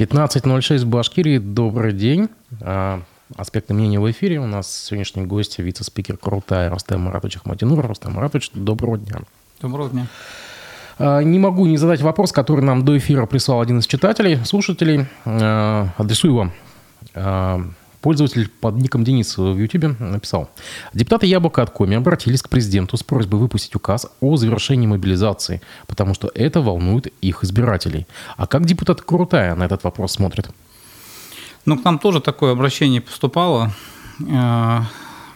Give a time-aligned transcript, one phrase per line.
[0.00, 1.36] 15.06 в Башкирии.
[1.36, 2.30] Добрый день.
[2.62, 3.02] А,
[3.36, 4.40] Аспекты мнения в эфире.
[4.40, 7.86] У нас сегодняшний гость, вице-спикер Крутая Рустам Маратович Ахмадинур.
[7.86, 9.18] Рустам Маратович, доброго дня.
[9.60, 10.06] Доброго дня.
[10.98, 15.04] А, не могу не задать вопрос, который нам до эфира прислал один из читателей, слушателей.
[15.26, 17.74] А, адресую вам.
[18.00, 20.50] Пользователь под ником Денис в YouTube написал.
[20.94, 26.14] Депутаты Яблоко от Коми обратились к президенту с просьбой выпустить указ о завершении мобилизации, потому
[26.14, 28.06] что это волнует их избирателей.
[28.36, 30.50] А как депутат Крутая на этот вопрос смотрит?
[31.66, 33.72] Ну, к нам тоже такое обращение поступало.
[34.20, 34.80] Э,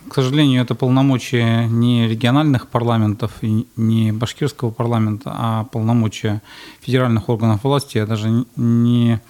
[0.09, 6.41] к сожалению, это полномочия не региональных парламентов и не башкирского парламента, а полномочия
[6.81, 7.98] федеральных органов власти.
[7.98, 9.20] Я даже не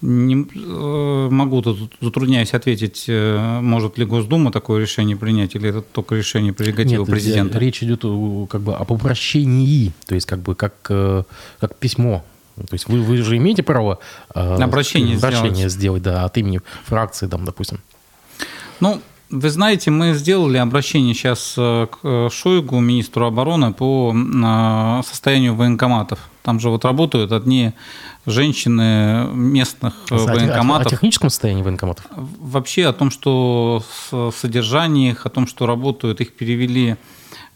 [0.00, 5.82] не э, могу тут, затрудняюсь ответить, э, может ли Госдума такое решение принять, или это
[5.82, 7.58] только решение прерогативы Нет, президента?
[7.58, 8.02] Речь идет
[8.48, 11.24] как бы об обращении, то есть как бы как, э,
[11.60, 12.24] как письмо.
[12.56, 14.00] То есть вы, вы же имеете право
[14.34, 15.72] обращение, обращение сделать.
[15.72, 17.80] сделать, да, от имени фракции, там, допустим.
[18.80, 24.12] Ну, вы знаете, мы сделали обращение сейчас к Шойгу, министру обороны, по
[25.06, 26.18] состоянию военкоматов.
[26.48, 27.72] Там же вот работают одни
[28.24, 30.86] женщины местных а военкоматов.
[30.86, 32.06] О, о техническом состоянии военкоматов?
[32.10, 33.82] Вообще о том, что
[34.34, 36.96] содержание их, о том, что работают, их перевели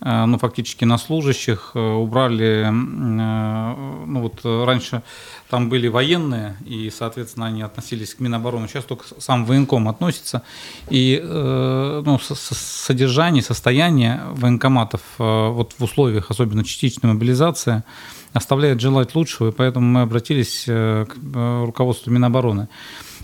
[0.02, 5.02] э, ну, фактически на служащих, э, убрали, э, ну вот раньше
[5.48, 10.42] там были военные, и, соответственно, они относились к Минобороны, сейчас только сам военком относится,
[10.90, 17.84] и ну, содержание, состояние военкоматов вот в условиях, особенно частичной мобилизации,
[18.33, 22.69] оставляет желать лучшего, и поэтому мы обратились э, к э, руководству Минобороны.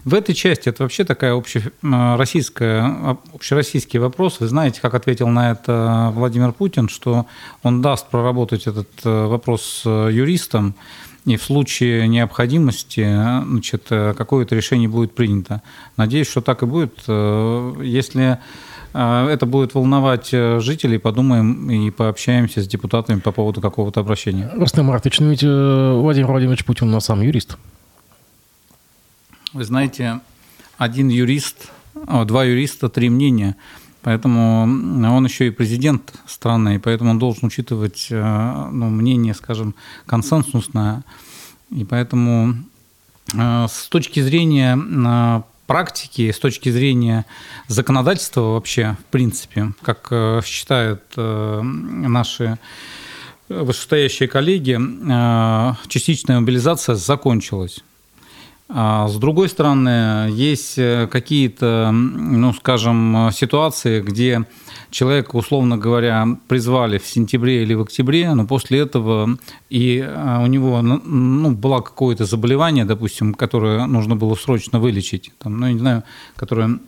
[0.04, 4.40] В этой части это вообще такая общероссийская, а, общероссийский вопрос.
[4.40, 7.26] Вы знаете, как ответил на это Владимир Путин, что
[7.62, 10.74] он даст проработать этот э, вопрос юристам,
[11.24, 15.60] и в случае необходимости значит, какое-то решение будет принято.
[15.98, 17.00] Надеюсь, что так и будет.
[17.06, 18.38] Если
[18.92, 24.50] это будет волновать э, жителей, подумаем и пообщаемся с депутатами по поводу какого-то обращения.
[24.54, 27.58] Рустам Маратович, ну ведь э, Владимир Владимирович Путин у нас сам юрист.
[29.52, 30.20] Вы знаете,
[30.78, 33.56] один юрист, два юриста, три мнения.
[34.02, 39.74] Поэтому он еще и президент страны, и поэтому он должен учитывать э, ну, мнение, скажем,
[40.06, 41.04] консенсусное.
[41.70, 42.54] И поэтому
[43.30, 47.26] с точки зрения практики, с точки зрения
[47.68, 52.58] законодательства вообще, в принципе, как э, считают э, наши
[53.48, 57.84] вышестоящие коллеги, э, частичная мобилизация закончилась.
[58.70, 64.44] А с другой стороны, есть какие-то, ну, скажем, ситуации, где
[64.90, 69.38] человека, условно говоря, призвали в сентябре или в октябре, но после этого
[69.70, 75.58] и а, у него ну, было какое-то заболевание, допустим, которое нужно было срочно вылечить, там,
[75.58, 76.04] ну, не знаю,
[76.36, 76.78] которое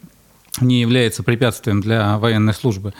[0.61, 2.93] не является препятствием для военной службы.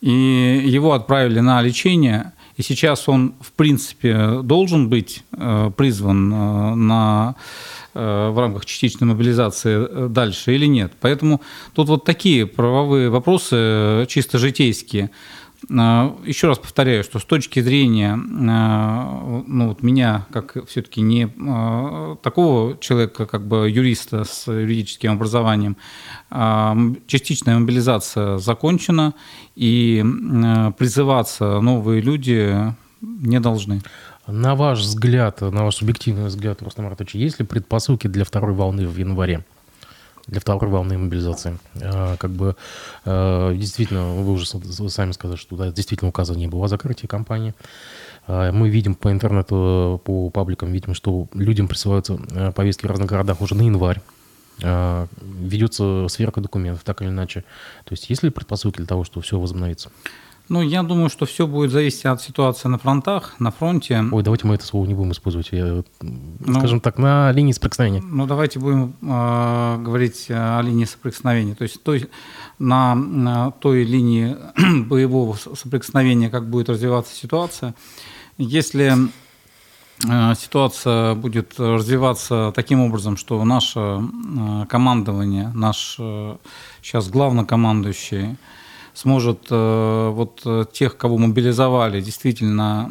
[0.00, 6.74] И его отправили на лечение, и сейчас он, в принципе, должен быть э, призван э,
[6.74, 10.92] на Э, в рамках частичной мобилизации э, дальше или нет.
[11.00, 11.40] Поэтому
[11.74, 15.10] тут вот такие правовые вопросы э, чисто житейские.
[15.68, 21.28] Еще раз повторяю, что с точки зрения ну, вот меня, как все-таки не
[22.20, 25.76] такого человека, как бы юриста с юридическим образованием,
[27.06, 29.14] частичная мобилизация закончена,
[29.54, 30.04] и
[30.78, 33.82] призываться новые люди не должны.
[34.26, 38.86] На ваш взгляд, на ваш субъективный взгляд, Рустам Артович, есть ли предпосылки для второй волны
[38.86, 39.44] в январе?
[40.28, 41.58] Для второй волны мобилизации.
[41.82, 42.54] А, как бы
[43.04, 47.54] а, действительно, вы уже сами сказали, что да, действительно указано не было о закрытии компании.
[48.28, 52.18] А, мы видим по интернету, по пабликам, видим, что людям присылаются
[52.54, 54.00] повестки в разных городах уже на январь.
[54.60, 57.40] Ведется сверка документов, так или иначе.
[57.84, 59.90] То есть есть ли предпосылки для того, что все возобновится?
[60.52, 64.04] Ну, я думаю, что все будет зависеть от ситуации на фронтах, на фронте.
[64.12, 65.48] Ой, давайте мы это слово не будем использовать.
[65.50, 68.02] Я, ну, скажем так, на линии соприкосновения.
[68.02, 71.54] Ну, давайте будем э, говорить о линии соприкосновения.
[71.54, 72.10] То есть той,
[72.58, 74.36] на, на той линии
[74.84, 77.74] боевого соприкосновения, как будет развиваться ситуация.
[78.36, 78.92] Если
[80.06, 86.36] э, ситуация будет развиваться таким образом, что наше э, командование, наш э,
[86.82, 88.36] сейчас главнокомандующий,
[88.94, 92.90] сможет э, вот э, тех, кого мобилизовали, действительно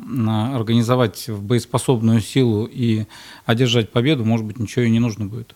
[0.56, 3.06] организовать в боеспособную силу и
[3.46, 5.56] одержать победу, может быть, ничего и не нужно будет.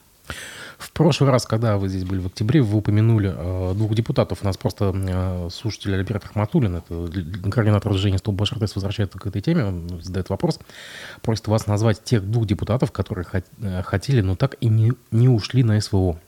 [0.77, 4.39] В прошлый раз, когда вы здесь были в октябре, вы упомянули э, двух депутатов.
[4.42, 9.42] У нас просто э, слушатель Альберт Ахматуллин, это координатор движения «Стоп Башартес» возвращается к этой
[9.42, 10.59] теме, он задает вопрос,
[11.21, 15.30] просит вас назвать тех двух депутатов, которые хот, э, хотели, но так и не, не
[15.30, 16.19] ушли на СВО.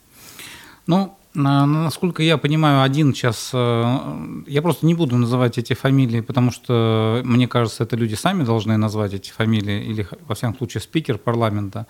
[0.88, 3.52] Ну, Насколько я понимаю, один сейчас...
[3.54, 4.00] Э,
[4.48, 8.76] я просто не буду называть эти фамилии, потому что, мне кажется, это люди сами должны
[8.76, 11.86] назвать эти фамилии, или, во всяком случае, спикер парламента.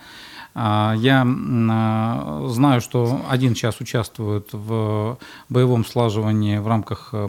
[0.53, 5.17] А, я а, знаю, что один час участвует в
[5.47, 7.27] боевом слаживании в рамках э,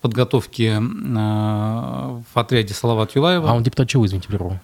[0.00, 3.50] подготовки э, в отряде Салават Юлаева.
[3.50, 4.58] А он депутат чего, извините, прерву?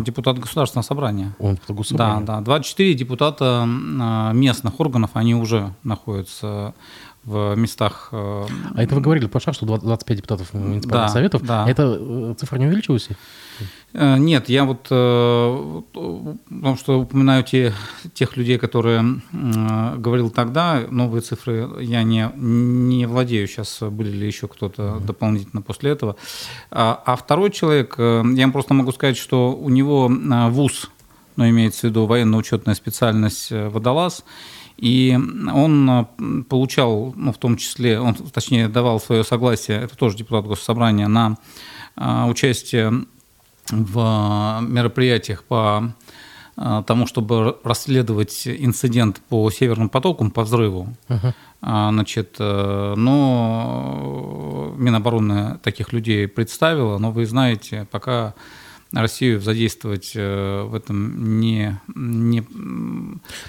[0.00, 1.34] Депутат Государственного собрания.
[1.38, 2.44] Он депутат Государственного Да, да.
[2.44, 6.74] 24 депутата э, местных органов, они уже находятся
[7.28, 8.08] в местах...
[8.12, 11.42] Э, а это вы говорили, Паша, что 25 депутатов муниципальных да, советов.
[11.42, 11.64] Да.
[11.64, 13.08] А эта цифра не увеличилась?
[13.92, 17.72] Э, нет, я вот, э, потому что упоминаю те,
[18.12, 24.46] тех людей, которые говорил тогда, новые цифры я не, не владею сейчас, были ли еще
[24.48, 26.16] кто-то дополнительно после этого.
[26.70, 30.10] А, а второй человек, э, я вам просто могу сказать, что у него
[30.50, 30.90] вуз,
[31.36, 34.24] но имеется в виду военно-учетная специальность водолаз,
[34.78, 35.18] и
[35.52, 36.06] он
[36.48, 41.36] получал, ну, в том числе, он, точнее, давал свое согласие, это тоже депутат Госсобрания, на
[42.28, 43.04] участие
[43.70, 45.92] в мероприятиях по
[46.56, 50.94] э, тому, чтобы расследовать инцидент по Северному потоку, по взрыву.
[51.08, 51.34] Uh-huh.
[51.60, 58.34] Значит, э, но Минобороны таких людей представила, но вы знаете, пока
[58.92, 62.42] Россию задействовать э, в этом не, не,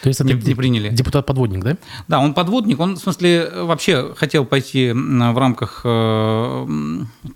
[0.01, 0.89] То есть не, не приняли.
[0.89, 1.77] Депутат-подводник, да?
[2.07, 2.79] Да, он подводник.
[2.79, 7.29] Он, в смысле, вообще хотел пойти в рамках э, э,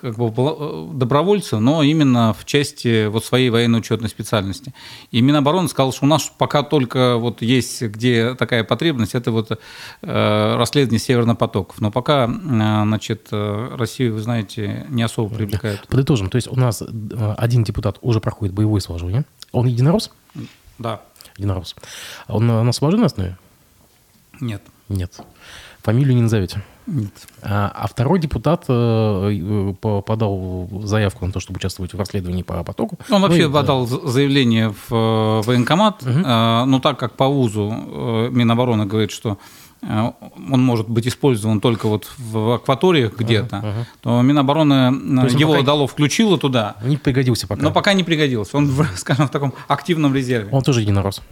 [0.00, 4.72] как бы, добровольца, но именно в части вот своей военно-учетной специальности.
[5.10, 9.60] И Минобороны сказал, что у нас пока только вот есть где такая потребность, это вот
[10.00, 11.80] расследование Северных потоков.
[11.80, 15.86] Но пока, значит, Россию, вы знаете, не особо привлекают.
[15.88, 16.82] Подытожим, то есть у нас
[17.36, 19.24] один депутат уже проходит боевое сложение.
[19.52, 20.10] Он единорос?
[20.78, 21.02] Да.
[21.36, 21.76] Единорос.
[22.26, 23.36] Он на, на основе?
[24.40, 24.62] Нет.
[24.88, 25.20] Нет.
[25.88, 26.62] Фамилию не назовете?
[26.86, 27.12] Нет.
[27.42, 32.62] А, а второй депутат э, э подал заявку на то, чтобы участвовать в расследовании по
[32.62, 32.98] потоку.
[33.10, 34.08] Он вообще ну, подал да.
[34.08, 36.10] заявление в э, военкомат, угу.
[36.10, 39.38] э, но так как по ВУЗу э, Минобороны говорит, что
[39.82, 40.12] Э,
[40.52, 43.84] он может быть использован только вот в акваториях где-то, uh-huh, uh-huh.
[44.00, 45.64] то Минобороны то его пока...
[45.64, 46.76] дало, включило туда.
[46.82, 47.62] Не пригодился пока.
[47.62, 48.56] Но пока не пригодился.
[48.56, 50.48] Он, скажем, в таком активном резерве.
[50.52, 51.22] Он тоже единорос.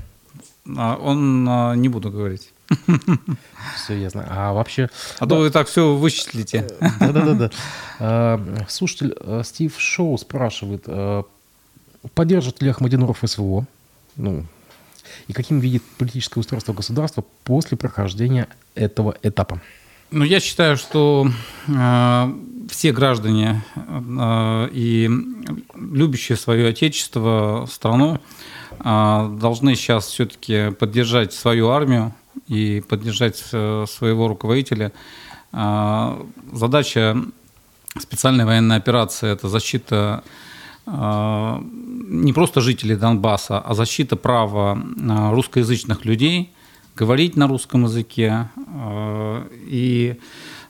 [0.77, 2.53] А, он, не буду говорить.
[3.77, 4.27] Все ясно.
[4.29, 4.89] А вообще...
[5.19, 6.67] А то вы так все вычислите.
[7.01, 7.51] Да-да-да.
[7.99, 11.23] А, слушатель э, Стив Шоу спрашивает, э,
[12.15, 13.67] поддержит ли Ахмадинуров СВО?
[14.17, 14.45] Ну,
[15.29, 19.61] и каким видит политическое устройство государства после прохождения этого этапа?
[20.11, 21.29] Ну, я считаю, что
[21.67, 22.35] э,
[22.71, 25.11] все граждане э, и
[25.75, 28.21] любящие свое отечество, страну,
[28.79, 32.15] э, должны сейчас все-таки поддержать свою армию
[32.49, 34.93] и поддержать э, своего руководителя.
[35.53, 36.23] Э,
[36.53, 37.17] задача
[37.99, 40.23] специальной военной операции– это защита
[40.87, 44.79] а, не просто жителей Донбасса, а защита права
[45.09, 46.53] а, русскоязычных людей
[46.95, 50.17] говорить на русском языке а, и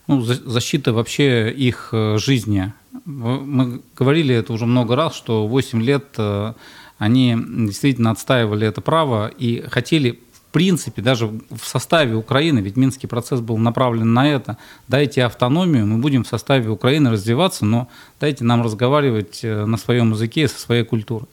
[0.07, 2.73] ну, защита вообще их э, жизни.
[3.05, 6.55] Мы говорили это уже много раз, что 8 лет э,
[6.99, 10.21] они действительно отстаивали это право и хотели
[10.57, 14.57] принципе, даже в составе Украины, ведь Минский процесс был направлен на это,
[14.89, 17.89] дайте автономию, мы будем в составе Украины развиваться, но
[18.21, 21.29] дайте нам разговаривать э, на своем языке, со своей культурой.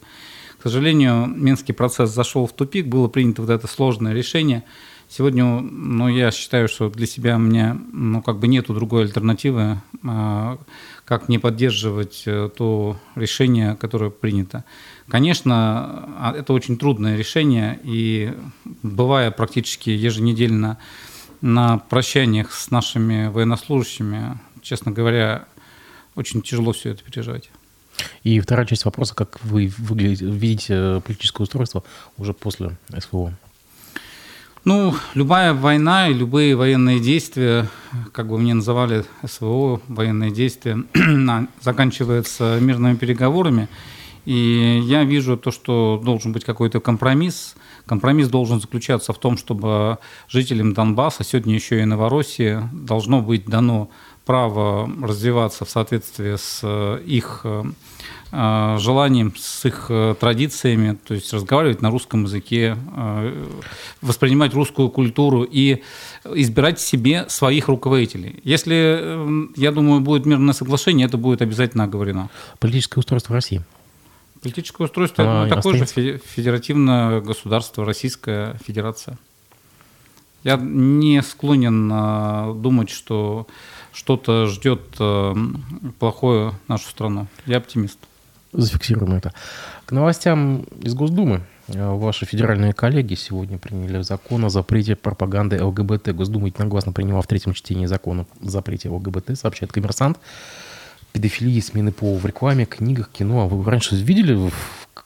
[0.60, 4.66] К сожалению, Минский процесс зашел в тупик, было принято вот это сложное решение.
[5.08, 9.82] Сегодня, ну, я считаю, что для себя у меня, ну, как бы нету другой альтернативы,
[10.04, 10.58] а,
[11.06, 14.66] как не поддерживать э, то решение, которое принято.
[15.08, 15.56] Конечно,
[16.18, 18.34] а, это очень трудное решение, и
[18.82, 20.78] бывая практически еженедельно
[21.42, 25.46] на прощаниях с нашими военнослужащими, честно говоря,
[26.16, 27.50] очень тяжело все это переживать.
[28.24, 31.84] И вторая часть вопроса, как вы выглядите, видите политическое устройство
[32.18, 33.34] уже после СВО?
[34.66, 37.68] Ну, любая война и любые военные действия,
[38.14, 40.82] как бы мне называли СВО, военные действия,
[41.62, 43.68] заканчиваются мирными переговорами.
[44.26, 47.56] И я вижу то, что должен быть какой-то компромисс.
[47.86, 49.98] Компромисс должен заключаться в том, чтобы
[50.30, 53.90] жителям Донбасса, сегодня еще и Новороссии, должно быть дано
[54.26, 56.64] право развиваться в соответствии с
[57.06, 57.46] их
[58.32, 62.78] желанием, с их традициями, то есть разговаривать на русском языке,
[64.02, 65.84] воспринимать русскую культуру и
[66.24, 68.40] избирать себе своих руководителей.
[68.46, 72.30] Если, я думаю, будет мирное соглашение, это будет обязательно оговорено.
[72.60, 73.62] Политическое устройство России.
[74.44, 76.02] Политическое устройство а, ну, такое остается...
[76.02, 79.18] же федеративное государство, Российская Федерация.
[80.44, 83.48] Я не склонен а, думать, что
[83.94, 85.34] что-то ждет а,
[85.98, 87.28] плохое нашу страну.
[87.46, 87.98] Я оптимист.
[88.52, 89.34] Зафиксируем это.
[89.86, 91.44] К новостям из Госдумы.
[91.70, 96.10] Ваши федеральные коллеги сегодня приняли закон о запрете пропаганды ЛГБТ.
[96.10, 100.20] Госдума единогласно приняла в третьем чтении закона о запрете ЛГБТ, сообщает коммерсант
[101.14, 103.44] педофилии, смены пола в рекламе, книгах, кино.
[103.44, 104.52] А вы раньше видели в,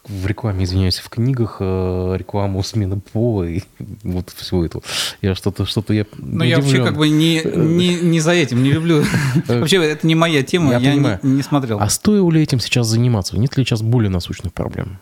[0.05, 3.61] в рекламе, извиняюсь, в книгах э, рекламу смены пола и
[4.03, 4.79] вот все это?
[5.21, 8.71] Я что-то, что-то я Ну, я вообще как бы не, не, не за этим, не
[8.71, 9.03] люблю.
[9.47, 11.79] Вообще, это не моя тема, я, я не, не смотрел.
[11.79, 13.37] А стоило ли этим сейчас заниматься?
[13.37, 14.99] Нет ли сейчас более насущных проблем?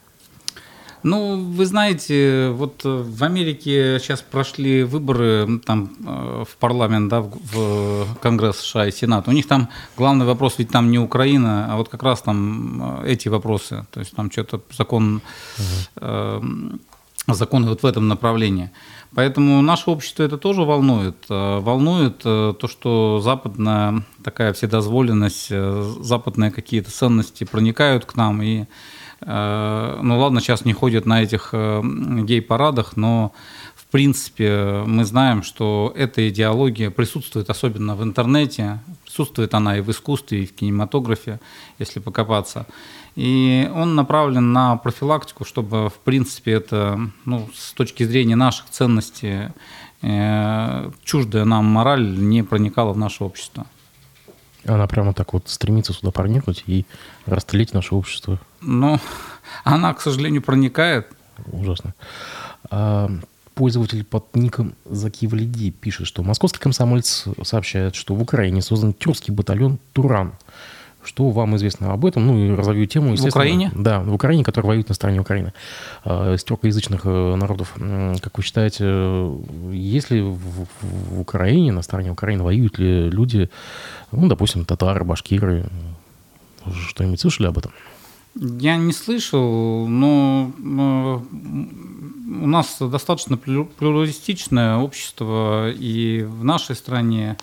[1.05, 7.21] Ну, вы знаете, вот э, в Америке сейчас прошли выборы там э, в парламент, да,
[7.21, 9.27] в Конгресс США и Сенат.
[9.27, 13.11] У них там главный вопрос ведь там не Украина, а вот как раз там э,
[13.11, 13.85] эти вопросы.
[13.91, 15.21] То есть там что-то закон,
[15.59, 16.79] угу.
[17.27, 18.71] законы вот в этом направлении.
[19.13, 21.17] Поэтому наше общество это тоже волнует.
[21.29, 25.51] Волнует то, что западная такая вседозволенность,
[26.03, 28.65] западные какие-то ценности проникают к нам и Э,
[29.21, 33.33] ну ладно, сейчас не ходят на этих э, гей-парадах, но
[33.75, 39.89] в принципе мы знаем, что эта идеология присутствует особенно в интернете, присутствует она и в
[39.89, 41.39] искусстве, и в кинематографе,
[41.79, 42.65] если покопаться.
[43.15, 49.53] И он направлен на профилактику, чтобы, в принципе, это, ну, с точки зрения наших ценностей,
[50.01, 53.65] э, чуждая нам мораль не проникала в наше общество.
[54.65, 56.85] Она прямо так вот стремится сюда проникнуть и
[57.25, 58.39] растлить наше общество.
[58.61, 58.99] Ну,
[59.63, 61.07] она, к сожалению, проникает.
[61.51, 61.93] Ужасно.
[62.69, 63.09] А,
[63.53, 69.79] пользователь под ником Закивлиди пишет, что московский комсомолец сообщает, что в Украине создан тюркский батальон
[69.93, 70.33] «Туран»,
[71.05, 72.25] что вам известно об этом?
[72.27, 73.15] Ну, и разовью тему.
[73.15, 73.71] В Украине?
[73.75, 75.53] Да, в Украине, которая воюет на стороне Украины.
[76.05, 77.73] Из тюркоязычных э, народов.
[78.21, 79.31] Как вы считаете,
[79.71, 83.49] если в, в Украине, на стороне Украины воюют ли люди,
[84.11, 85.65] ну, допустим, татары, башкиры?
[86.89, 87.71] Что-нибудь слышали об этом?
[88.35, 90.51] Я не слышал, но
[92.41, 97.37] у нас достаточно плюралистичное общество и в нашей стране,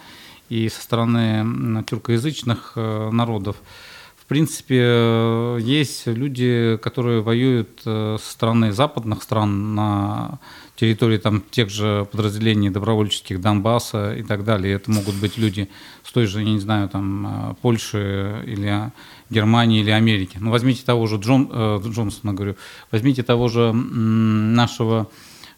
[0.52, 3.56] и со стороны тюркоязычных э, народов.
[4.16, 10.38] В принципе, э, есть люди, которые воюют э, со стороны западных стран на
[10.76, 14.74] территории там, тех же подразделений добровольческих Донбасса и так далее.
[14.74, 15.70] Это могут быть люди
[16.04, 18.92] с той же, я не знаю, там, Польши или
[19.30, 20.36] Германии или Америки.
[20.38, 22.56] Ну, возьмите того же Джон, Джонсона, говорю,
[22.90, 25.08] возьмите того же нашего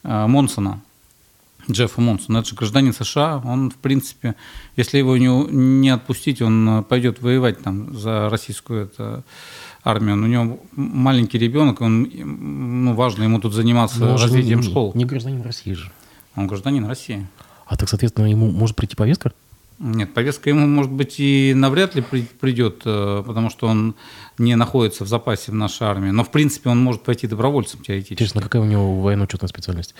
[0.02, 0.80] Монсона,
[1.70, 2.38] Джеффа Монсона.
[2.38, 3.42] Это же гражданин США.
[3.44, 4.34] Он, в принципе,
[4.76, 9.24] если его не, не отпустить, он пойдет воевать там за российскую это,
[9.82, 10.16] армию.
[10.16, 12.10] у него маленький ребенок, он,
[12.84, 14.92] ну, важно ему тут заниматься Но развитием не, школ.
[14.94, 15.90] Не гражданин России же.
[16.36, 17.26] Он гражданин России.
[17.66, 19.32] А так, соответственно, ему может прийти повестка?
[19.80, 23.96] Нет, повестка ему, может быть, и навряд ли придет, э, потому что он
[24.38, 26.10] не находится в запасе в нашей армии.
[26.10, 28.14] Но, в принципе, он может пойти добровольцем теоретически.
[28.14, 29.96] Интересно, какая у него военно-учетная специальность?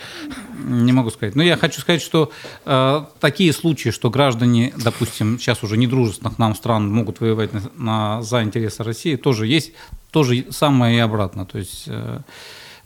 [0.64, 1.34] Не могу сказать.
[1.34, 2.30] Но я хочу сказать, что
[2.64, 8.22] э, такие случаи, что граждане, допустим, сейчас уже недружественных нам стран могут воевать на, на,
[8.22, 9.72] за интересы России, тоже есть,
[10.12, 11.46] тоже самое и обратно.
[11.46, 11.84] То есть...
[11.88, 12.20] Э,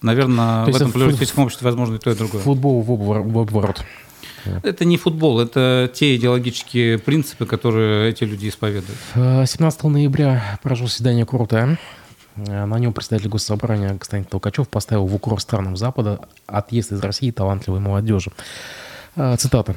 [0.00, 2.40] Наверное, То в этом плюралистическом обществе возможно и то, и другое.
[2.40, 3.84] Футбол в обворот.
[4.62, 8.98] Это не футбол, это те идеологические принципы, которые эти люди исповедуют.
[9.14, 11.78] 17 э, ноября прошло заседание Курта.
[12.36, 17.30] Э, на нем председатель госсобрания Константин Толкачев поставил в укор странам Запада отъезд из России
[17.30, 18.30] талантливой молодежи.
[19.16, 19.74] Э, цитата.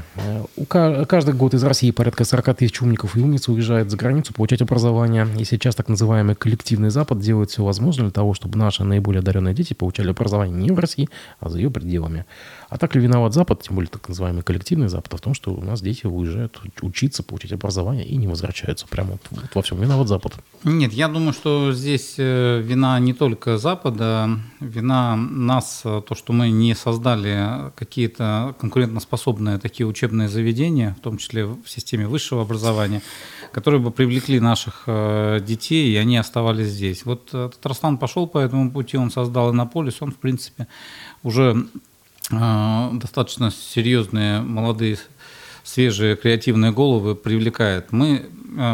[0.67, 5.27] «Каждый год из России порядка 40 тысяч умников и умниц уезжают за границу получать образование.
[5.39, 9.55] И сейчас так называемый коллективный Запад делает все возможное для того, чтобы наши наиболее одаренные
[9.55, 11.09] дети получали образование не в России,
[11.39, 12.25] а за ее пределами.
[12.71, 15.61] А так ли виноват Запад, тем более так называемый коллективный Запад, в том, что у
[15.61, 18.87] нас дети уезжают учиться, получить образование и не возвращаются.
[18.87, 20.35] Прямо вот, вот во всем виноват Запад.
[20.63, 26.31] Нет, я думаю, что здесь э, вина не только Запада, вина нас, э, то, что
[26.31, 33.01] мы не создали какие-то конкурентоспособные такие учебные заведения, в том числе в системе высшего образования,
[33.51, 37.03] которые бы привлекли наших э, детей, и они оставались здесь.
[37.03, 40.67] Вот Татарстан пошел по этому пути, он создал Иннополис, он, в принципе,
[41.21, 41.90] уже а,
[42.31, 44.97] достаточно серьезные молодые
[45.63, 47.91] свежие креативные головы привлекает.
[47.91, 48.29] Мы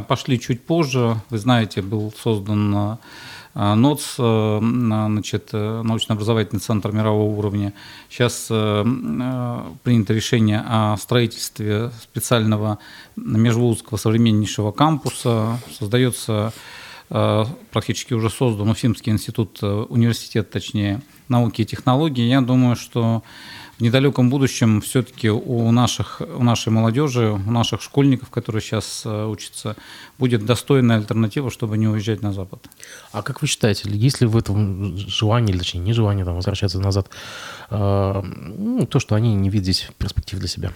[0.07, 1.19] пошли чуть позже.
[1.29, 2.97] Вы знаете, был создан
[3.53, 7.73] НОЦ, значит, научно-образовательный центр мирового уровня.
[8.09, 12.79] Сейчас принято решение о строительстве специального
[13.15, 15.59] межвузского современнейшего кампуса.
[15.77, 16.53] Создается
[17.09, 22.27] Э, практически уже создан Уфимский институт, э, университет, точнее, науки и технологий.
[22.27, 23.23] Я думаю, что
[23.77, 29.25] в недалеком будущем все-таки у, наших, у нашей молодежи, у наших школьников, которые сейчас э,
[29.25, 29.75] учатся,
[30.17, 32.67] будет достойная альтернатива, чтобы не уезжать на Запад.
[33.11, 37.09] А как вы считаете, есть ли в этом желание, или точнее нежелание там, возвращаться назад,
[37.69, 40.71] э, ну, то, что они не видят здесь перспектив для себя?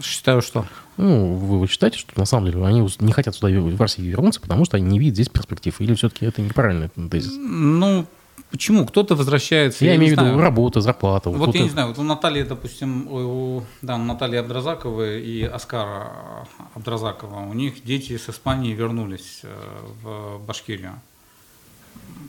[0.00, 0.64] Считаю, что?
[0.96, 4.64] Ну, вы, считаете, что на самом деле они не хотят сюда в Россию вернуться, потому
[4.64, 5.80] что они не видят здесь перспектив?
[5.80, 7.32] Или все-таки это неправильный тезис?
[7.36, 8.06] Ну,
[8.50, 8.84] Почему?
[8.86, 9.84] Кто-то возвращается.
[9.84, 11.30] Я, я имею в виду работа, зарплата.
[11.30, 16.46] Вот я не знаю, вот у Натальи, допустим, у, да, у Натальи Абдразаковой и Оскара
[16.74, 19.54] Абдразакова, у них дети с Испании вернулись э,
[20.02, 21.00] в Башкирию.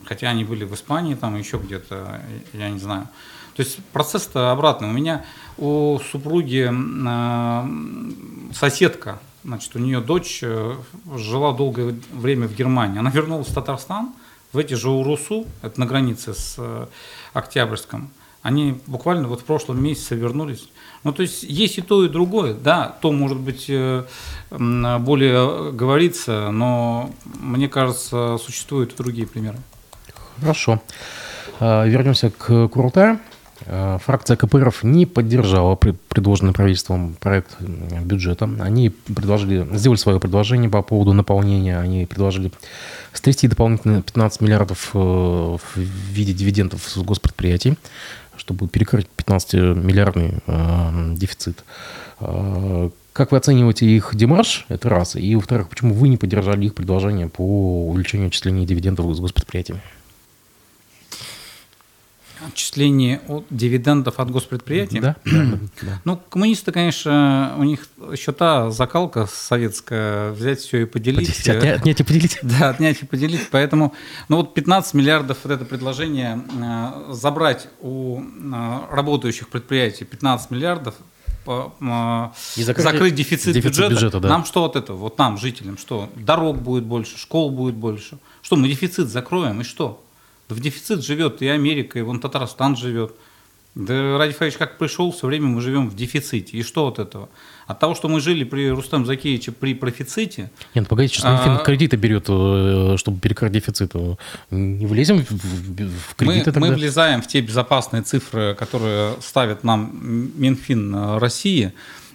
[0.04, 2.20] Хотя они были в Испании, там еще где-то,
[2.52, 3.08] я не знаю.
[3.54, 4.88] То есть процесс-то обратный.
[4.88, 5.24] У меня
[5.58, 10.76] у супруги э, соседка, значит, у нее дочь э,
[11.16, 12.98] жила долгое время в Германии.
[12.98, 14.12] Она вернулась в Татарстан,
[14.52, 16.86] в эти же Урусу, это на границе с э,
[17.32, 18.10] Октябрьском.
[18.42, 20.68] Они буквально вот в прошлом месяце вернулись.
[21.04, 22.54] Ну, то есть есть и то, и другое.
[22.54, 23.70] Да, то, может быть,
[24.50, 29.58] более говорится, но мне кажется, существуют и другие примеры.
[30.40, 30.82] Хорошо.
[31.60, 33.20] Вернемся к Курултаю.
[33.66, 38.50] Э, фракция КПРФ не поддержала предложенный правительством проект бюджета.
[38.60, 41.78] Они предложили, сделали свое предложение по поводу наполнения.
[41.78, 42.52] Они предложили
[43.12, 47.76] стрясти дополнительно 15 миллиардов э, в виде дивидендов с госпредприятий,
[48.36, 51.64] чтобы перекрыть 15-миллиардный э, дефицит.
[53.12, 54.64] Как вы оцениваете их демарш?
[54.68, 55.16] Это раз.
[55.16, 59.82] И, во-вторых, почему вы не поддержали их предложение по увеличению отчисления дивидендов с госпредприятиями?
[62.46, 65.00] Отчисление от дивидендов от госпредприятий.
[65.00, 65.32] Да, да,
[65.82, 66.00] да.
[66.04, 71.48] Ну, коммунисты, конечно, у них еще та закалка советская, взять все и поделить.
[71.48, 72.38] Отнять, отнять и поделить.
[72.42, 73.48] Да, отнять и поделить.
[73.50, 73.94] Поэтому,
[74.28, 80.94] ну вот 15 миллиардов вот это предложение э, забрать у э, работающих предприятий 15 миллиардов,
[81.44, 84.28] и закрыть, закрыть дефицит, дефицит бюджета, бюджета да.
[84.28, 84.96] нам что от этого?
[84.96, 86.08] Вот нам, жителям, что?
[86.14, 88.18] Дорог будет больше, школ будет больше.
[88.42, 90.04] Что, мы дефицит закроем и что?
[90.48, 93.14] В дефицит живет и Америка, и вон Татарстан живет.
[93.74, 96.58] Да Ради Фаевич как пришел, все время мы живем в дефиците.
[96.58, 97.30] И что от этого?
[97.66, 100.50] От того, что мы жили при Рустам Закеевиче при профиците...
[100.74, 101.56] Нет, ну, погодите, сейчас а...
[101.64, 103.94] кредиты берет, э, чтобы перекрыть дефицит.
[104.50, 106.60] Не влезем в, в кредиты мы, тогда?
[106.60, 111.72] Мы влезаем в те безопасные цифры, которые ставит нам Минфин России.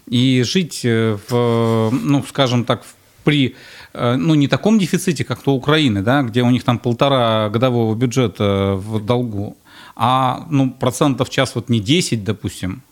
[0.07, 2.83] И жить в, ну, скажем так,
[3.23, 7.49] при Э, ну, не таком дефиците, как то Украины, да, где у них там полтора
[7.49, 9.57] годового бюджета в долгу,
[9.95, 12.83] а ну, процентов сейчас вот не 10, допустим,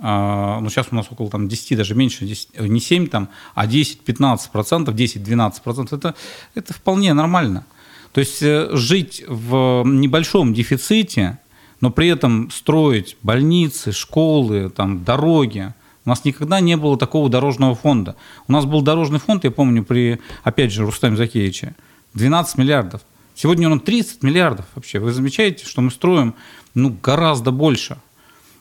[0.00, 3.28] а, ну, сейчас у нас около там, 10, даже меньше, 10, э, не 7, там,
[3.54, 6.14] а 10-15 процентов, 10-12 процентов, это,
[6.54, 7.64] это вполне нормально.
[8.12, 11.38] То есть э, жить в небольшом дефиците,
[11.80, 17.74] но при этом строить больницы, школы, там, дороги, у нас никогда не было такого дорожного
[17.74, 18.16] фонда.
[18.46, 21.74] У нас был дорожный фонд, я помню, при, опять же, Рустаме Закеевиче,
[22.14, 23.02] 12 миллиардов.
[23.34, 24.98] Сегодня он 30 миллиардов вообще.
[24.98, 26.34] Вы замечаете, что мы строим
[26.74, 27.96] ну, гораздо больше.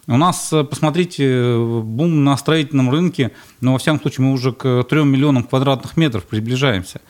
[0.08, 4.84] У нас, э, посмотрите, бум на строительном рынке, но во всяком случае мы уже к
[4.84, 7.02] 3 миллионам квадратных метров приближаемся.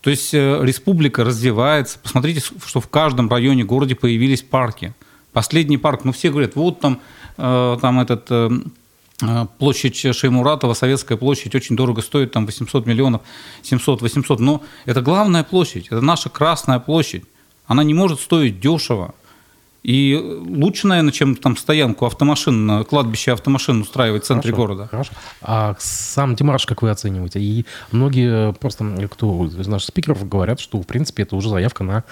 [0.00, 1.98] То есть э, республика развивается.
[2.02, 4.94] Посмотрите, что в каждом районе городе появились парки.
[5.32, 7.00] Последний парк, ну все говорят, вот там,
[7.36, 8.50] э, там этот Э,
[9.58, 13.22] площадь Шеймуратова, Советская площадь, очень дорого стоит, там 800 миллионов,
[13.62, 17.24] 700-800, но это главная площадь, это наша Красная площадь.
[17.66, 19.14] Она не может стоить дешево.
[19.86, 24.88] И лучше, наверное, чем там стоянку автомашин, кладбище автомашин устраивать в центре хорошо, города.
[24.88, 25.12] Хорошо.
[25.42, 27.38] А сам Димаш как вы оцениваете?
[27.38, 32.02] И многие просто, кто из наших спикеров говорят, что, в принципе, это уже заявка на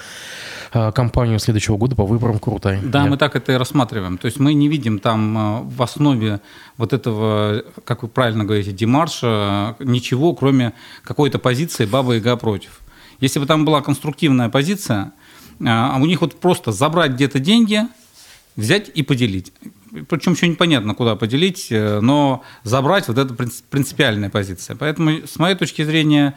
[0.73, 2.79] а, кампанию следующего года по выборам Крутай.
[2.81, 3.11] Да, Я...
[3.11, 4.19] мы так это и рассматриваем.
[4.19, 6.41] То есть мы не видим там а, в основе
[6.77, 12.83] вот этого, как вы правильно говорите, Димарша ничего, кроме какой-то позиции «Баба Яга против».
[13.19, 15.13] Если бы там была конструктивная позиция–
[15.67, 17.83] а у них вот просто забрать где-то деньги,
[18.57, 19.53] взять и поделить.
[20.09, 23.35] Причем еще непонятно, куда поделить, э, но забрать вот это
[23.71, 24.77] принципиальная позиция.
[24.77, 26.35] Поэтому, с моей точки зрения,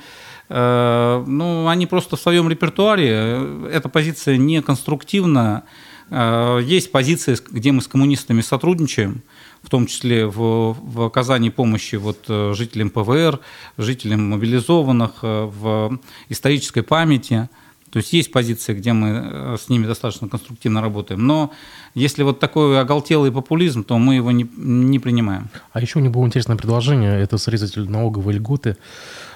[0.49, 5.63] э, ну, они просто в своем репертуаре, э, эта позиция не конструктивна,
[6.09, 9.23] Есть позиции, где мы с коммунистами сотрудничаем,
[9.61, 12.19] в том числе в, в оказании помощи вот
[12.55, 13.41] жителям ПВР,
[13.77, 17.49] жителям мобилизованных, в исторической памяти–
[17.97, 21.25] то есть есть позиции, где мы э, с ними достаточно конструктивно работаем.
[21.25, 21.51] Но
[21.95, 25.49] если вот такой оголтелый популизм, то мы его не, не принимаем.
[25.71, 28.77] А еще у них было интересное предложение, это срезать налоговые льготы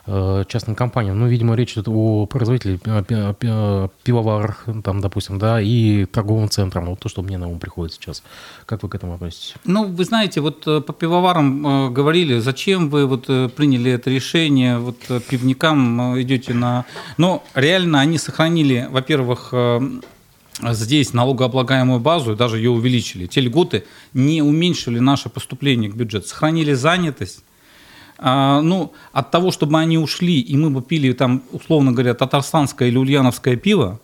[0.05, 1.19] частным компаниям.
[1.19, 2.79] Ну, видимо, речь идет о производителе
[4.03, 6.85] пивоварах, там, допустим, да, и торговым центрам.
[6.85, 8.23] Вот то, что мне на ум приходит сейчас.
[8.65, 9.55] Как вы к этому относитесь?
[9.63, 14.79] Ну, вы знаете, вот э, по пивоварам э, говорили, зачем вы вот приняли это решение,
[14.79, 14.97] вот
[15.29, 16.85] пивникам идете на...
[17.17, 19.53] Но реально они сохранили, во-первых,
[20.61, 23.25] здесь налогооблагаемую базу, даже ее увеличили.
[23.27, 27.43] Те льготы не уменьшили наше поступление к бюджету, сохранили занятость,
[28.21, 32.97] ну, от того, чтобы они ушли, и мы бы пили там, условно говоря, татарстанское или
[32.97, 33.99] ульяновское пиво,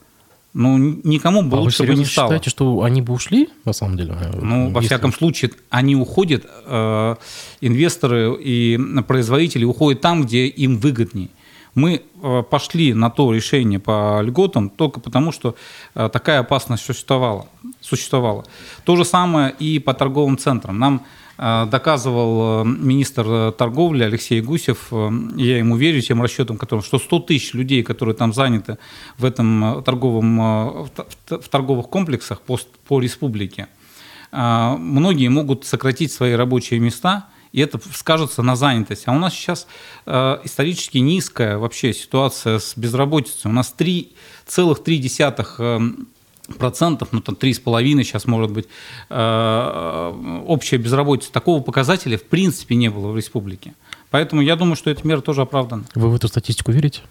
[0.57, 2.29] ну, никому бы а лучше вы бы не стало.
[2.29, 4.17] считаете, что они бы ушли, на самом деле?
[4.41, 4.73] Ну, Если...
[4.73, 7.15] во всяком случае, они уходят, э,
[7.61, 11.29] инвесторы и производители уходят там, где им выгоднее.
[11.75, 15.55] Мы э, пошли на то решение по льготам только потому, что
[15.93, 17.45] э, такая опасность существовала.
[17.79, 18.43] существовала.
[18.83, 20.79] То же самое и по торговым центрам.
[20.79, 24.91] Нам Э, доказывал э, министр э, торговли Алексей Гусев,
[25.35, 28.79] я ему верю тем расчетам, которым, что 100 тысяч людей, которые там заняты
[29.17, 33.67] в этом торговом, в торговых комплексах по, по республике,
[34.31, 39.03] многие могут сократить свои рабочие места, и это скажется на занятости.
[39.07, 39.67] А у нас сейчас
[40.05, 43.49] исторически низкая вообще ситуация с безработицей.
[43.49, 46.07] У нас 3,3
[46.57, 48.67] процентов, ну там три с половиной сейчас может быть
[49.09, 51.31] э, общая безработица.
[51.31, 53.73] Такого показателя в принципе не было в республике.
[54.09, 55.83] Поэтому я думаю, что эта мера тоже оправдана.
[55.95, 57.01] Вы в эту статистику верите?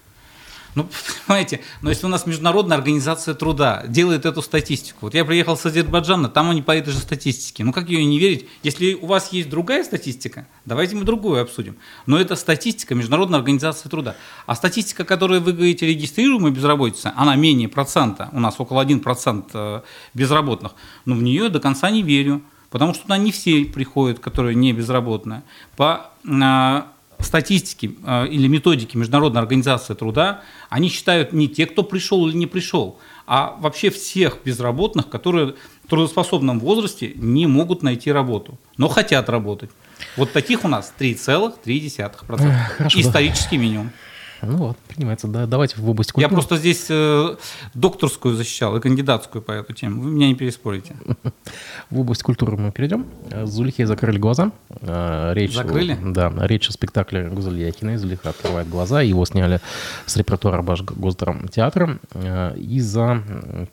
[0.77, 0.87] Ну,
[1.27, 5.65] понимаете, но если у нас Международная организация труда делает эту статистику, вот я приехал с
[5.65, 8.47] Азербайджана, там они по этой же статистике, ну как ее не верить?
[8.62, 11.77] Если у вас есть другая статистика, давайте мы другую обсудим.
[12.05, 14.17] Но это статистика Международной организации труда.
[14.45, 19.81] А статистика, которую вы говорите, регистрируемая безработица, она менее процента, у нас около 1% э,
[20.12, 20.75] безработных,
[21.07, 24.75] но в нее до конца не верю, потому что туда не все приходят, которые не
[24.75, 25.43] безработные.
[25.75, 26.83] По э,
[27.21, 32.47] статистики э, или методики Международной организации труда, они считают не те, кто пришел или не
[32.47, 39.29] пришел, а вообще всех безработных, которые в трудоспособном возрасте не могут найти работу, но хотят
[39.29, 39.71] работать.
[40.17, 42.55] Вот таких у нас 3,3%.
[42.77, 43.63] Хорошо, Исторический да.
[43.63, 43.93] минимум.
[44.42, 45.29] Ну вот, принимается.
[45.29, 46.31] Да, давайте в область культуры.
[46.31, 47.37] Я просто здесь э,
[47.75, 50.03] докторскую защищал и кандидатскую по эту тему.
[50.03, 50.94] Вы меня не переспорите.
[51.90, 53.07] В область культуры мы перейдем.
[53.44, 54.53] Зулихе закрыли глаза.
[54.81, 55.99] Э, речь, Закрыли?
[56.03, 57.96] Да, речь о спектакле Гузаль Яхиной.
[57.96, 59.01] Зулиха открывает глаза.
[59.01, 59.61] Его сняли
[60.05, 63.22] с репертуара Башгосдрамтеатра э, из-за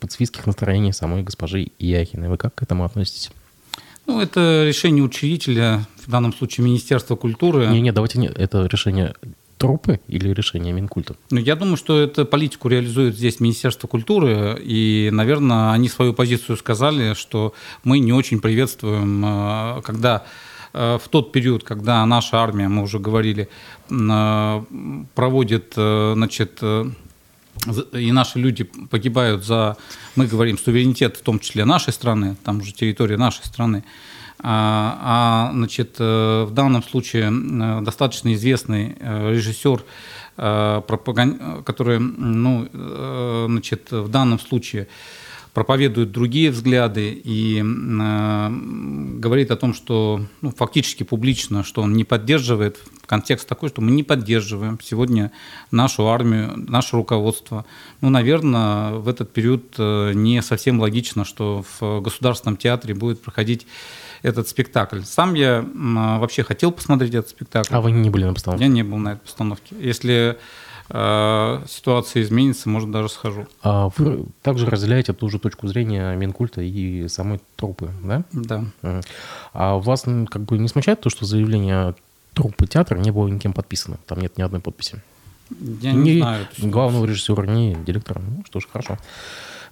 [0.00, 2.28] подсвистских настроений самой госпожи Яхиной.
[2.28, 3.30] Вы как к этому относитесь?
[4.06, 7.66] Ну, это решение учредителя, в данном случае Министерства культуры.
[7.68, 9.14] Не, не, давайте не, это решение
[9.58, 11.16] трупы или решение Минкульта?
[11.30, 16.56] Ну, я думаю, что эту политику реализует здесь Министерство культуры, и, наверное, они свою позицию
[16.56, 20.24] сказали, что мы не очень приветствуем, э, когда
[20.72, 23.48] э, в тот период, когда наша армия, мы уже говорили,
[23.90, 24.64] э,
[25.14, 26.62] проводит, значит,
[27.92, 29.76] и наши люди погибают за,
[30.16, 33.84] мы говорим, суверенитет, в том числе нашей страны, там уже территория нашей страны,
[34.46, 39.82] а, а значит, э, в данном случае э, достаточно известный э, режиссер,
[40.36, 42.68] который, ну,
[43.46, 44.88] значит, в данном случае
[45.52, 52.78] проповедует другие взгляды и говорит о том, что ну, фактически публично, что он не поддерживает.
[53.06, 55.30] Контекст такой, что мы не поддерживаем сегодня
[55.70, 57.64] нашу армию, наше руководство.
[58.00, 63.68] Ну, наверное, в этот период не совсем логично, что в Государственном театре будет проходить
[64.24, 65.02] этот спектакль.
[65.04, 67.74] Сам я вообще хотел посмотреть этот спектакль.
[67.74, 68.64] А вы не были на постановке?
[68.64, 69.76] Я не был на этой постановке.
[69.78, 70.38] Если
[70.88, 73.46] э, ситуация изменится, может, даже схожу.
[73.62, 78.24] А вы также разделяете ту же точку зрения Минкульта и самой трупы, да?
[78.32, 78.64] Да.
[79.52, 81.94] А вас как бы не смущает то, что заявление
[82.32, 83.98] труппы театра не было никем подписано?
[84.06, 85.02] Там нет ни одной подписи.
[85.82, 86.46] Я не, не знаю.
[86.58, 88.22] Главного режиссера, не директора.
[88.22, 88.96] Ну что ж, хорошо.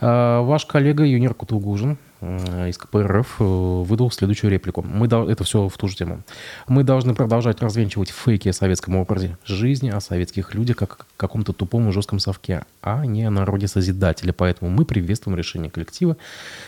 [0.03, 4.83] А, ваш коллега Юнир Кутугужин из КПРФ выдал следующую реплику.
[4.83, 6.23] Мы, это все в ту же тему.
[6.69, 11.53] Мы должны продолжать развенчивать фейки о советском образе жизни, о советских людях, как о каком-то
[11.53, 14.33] тупом и жестком совке, а не о народе Созидателя.
[14.33, 16.17] Поэтому мы приветствуем решение коллектива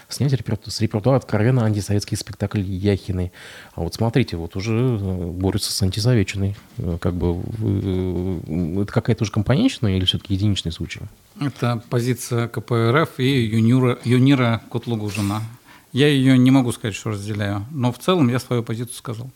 [0.09, 3.33] снять с репертуара откровенно антисоветский спектакль Яхиной.
[3.75, 6.57] А вот смотрите, вот уже борются с антисоветчиной.
[7.01, 7.37] Как бы
[8.83, 11.01] это какая-то уже компонентная или все-таки единичный случай?
[11.40, 15.43] Это позиция КПРФ и юнира, юнира Котлугужина.
[15.94, 19.30] Я ее не могу сказать, что разделяю, но в целом я свою позицию сказал.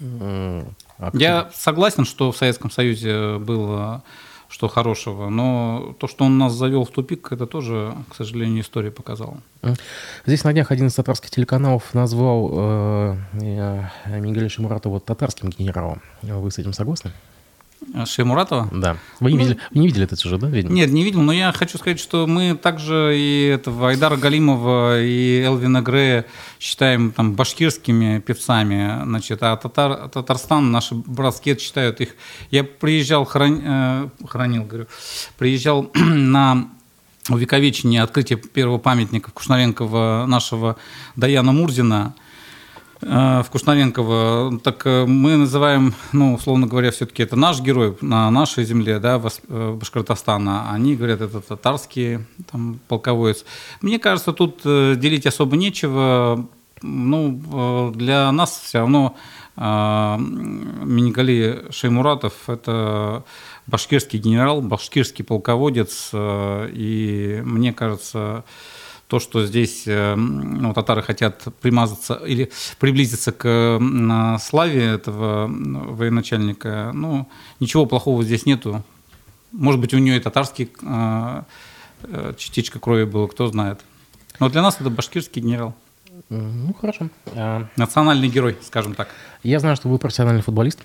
[0.00, 4.02] А я согласен, что в Советском Союзе было
[4.48, 8.90] что хорошего, но то, что он нас завел в тупик, это тоже, к сожалению, история
[8.90, 9.40] показала.
[10.26, 16.02] Здесь на днях один из татарских телеканалов назвал э, э Мигеля Шимуратова татарским генералом.
[16.22, 17.12] Вы с этим согласны?
[18.04, 18.68] Шеймуратова?
[18.72, 18.96] Да.
[19.20, 20.48] Вы не, ну, видели, вы не видели этот сюжет, да?
[20.48, 20.74] Видимо?
[20.74, 25.42] Нет, не видел, но я хочу сказать, что мы также и этого Айдара Галимова, и
[25.42, 26.26] Элвина Грея
[26.60, 32.10] считаем там башкирскими певцами, значит, а Татар, Татарстан, наши братские считают их.
[32.50, 34.86] Я приезжал, хран, э, хранил, говорю,
[35.38, 36.68] приезжал на
[37.28, 40.76] увековечение открытия первого памятника Кушнаренкова нашего
[41.16, 42.14] Даяна Мурзина–
[43.00, 48.28] Э, в Кушнаренково, так э, мы называем, ну, условно говоря, все-таки это наш герой на
[48.30, 50.72] нашей земле, да, э, Башкортостана.
[50.72, 52.18] Они говорят, это татарский
[52.50, 53.44] там, полководец.
[53.82, 56.44] Мне кажется, тут делить особо нечего.
[56.82, 59.16] Ну, для нас все равно
[59.56, 63.24] Миникали Шеймуратов– это
[63.66, 68.44] башкирский генерал, башкирский полководец, и мне кажется,
[69.08, 73.80] то, что здесь э, ну, татары хотят примазаться или приблизиться к
[74.40, 77.26] славе этого военачальника, ну,
[77.58, 78.84] ничего плохого здесь нету.
[79.52, 81.42] Может быть, у нее и татарский э,
[82.02, 83.80] э, частичка крови была, кто знает.
[84.40, 85.74] Но для нас это башкирский генерал.
[86.28, 87.08] Ну, хорошо.
[87.34, 89.08] А Национальный герой, скажем так.
[89.42, 90.80] Я знаю, что вы профессиональный футболист.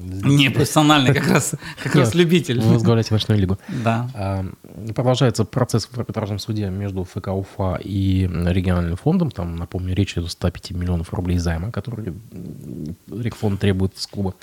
[0.00, 2.60] Не профессиональный, как раз, как раз любитель.
[2.60, 3.58] Вы возглавляете ночную лигу.
[3.68, 4.10] Да.
[4.14, 4.44] А,
[4.94, 9.30] продолжается процесс в арбитражном суде между ФК УФА и региональным фондом.
[9.30, 12.14] Там, напомню, речь идет о 105 миллионов рублей займа, которые
[13.10, 14.34] Рекфонд требует с клуба.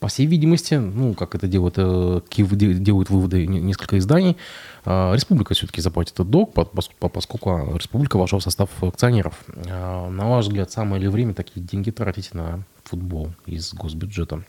[0.00, 4.36] По всей видимости, ну, как это делают, э, делают выводы несколько изданий,
[4.84, 9.34] а, республика все-таки заплатит этот долг, поскольку республика вошла в состав акционеров.
[9.68, 14.44] А, на ваш взгляд, самое ли время такие деньги тратить на футбол из госбюджета?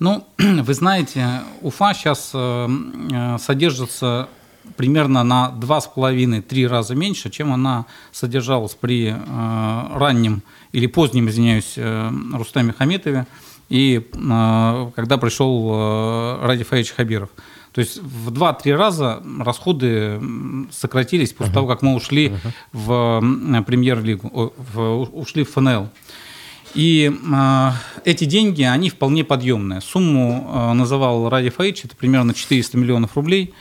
[0.00, 2.68] Ну, вы знаете, Уфа сейчас э,
[3.12, 4.28] э, содержится
[4.76, 11.78] примерно на 2,5-3 раза меньше, чем она содержалась при э, раннем или позднем, извиняюсь,
[12.32, 13.26] Рустаме Хаметове
[13.68, 14.08] и
[14.96, 17.30] когда пришел Ради Фаевич Хабиров.
[17.72, 20.20] То есть в 2-3 раза расходы
[20.72, 21.54] сократились после uh-huh.
[21.54, 22.32] того, как мы ушли
[22.72, 23.62] uh-huh.
[23.62, 24.52] в премьер-лигу,
[25.12, 25.88] ушли в ФНЛ.
[26.74, 27.70] И э,
[28.04, 29.80] эти деньги, они вполне подъемные.
[29.80, 33.54] Сумму э, называл Ради Фаич, это примерно 400 миллионов рублей.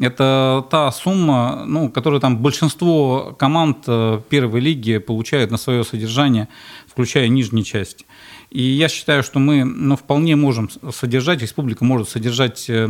[0.00, 6.48] Это та сумма, ну, которую там большинство команд э, первой лиги получают на свое содержание,
[6.88, 8.06] включая нижние части.
[8.50, 12.88] И я считаю, что мы ну, вполне можем содержать, республика может содержать э,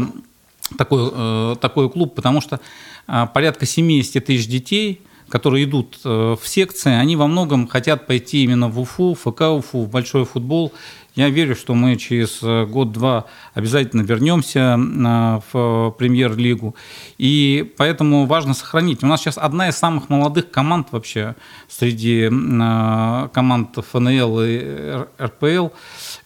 [0.78, 2.60] такой, э, такой клуб, потому что
[3.08, 8.44] э, порядка 70 тысяч детей– которые идут э, в секции, они во многом хотят пойти
[8.44, 10.72] именно в Уфу, ФК Уфу, в большой футбол.
[11.14, 16.74] Я верю, что мы через э, год-два обязательно вернемся э, в премьер-лигу.
[17.18, 19.04] И поэтому важно сохранить.
[19.04, 21.36] У нас сейчас одна из самых молодых команд вообще
[21.68, 25.68] среди команд ФНЛ и РПЛ.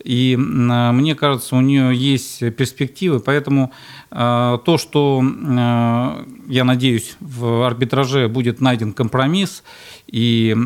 [0.02, 3.72] И мне кажется, у нее есть перспективы, поэтому
[4.07, 9.62] э, то, что, э, я надеюсь, в арбитраже будет найден компромисс,
[10.06, 10.56] и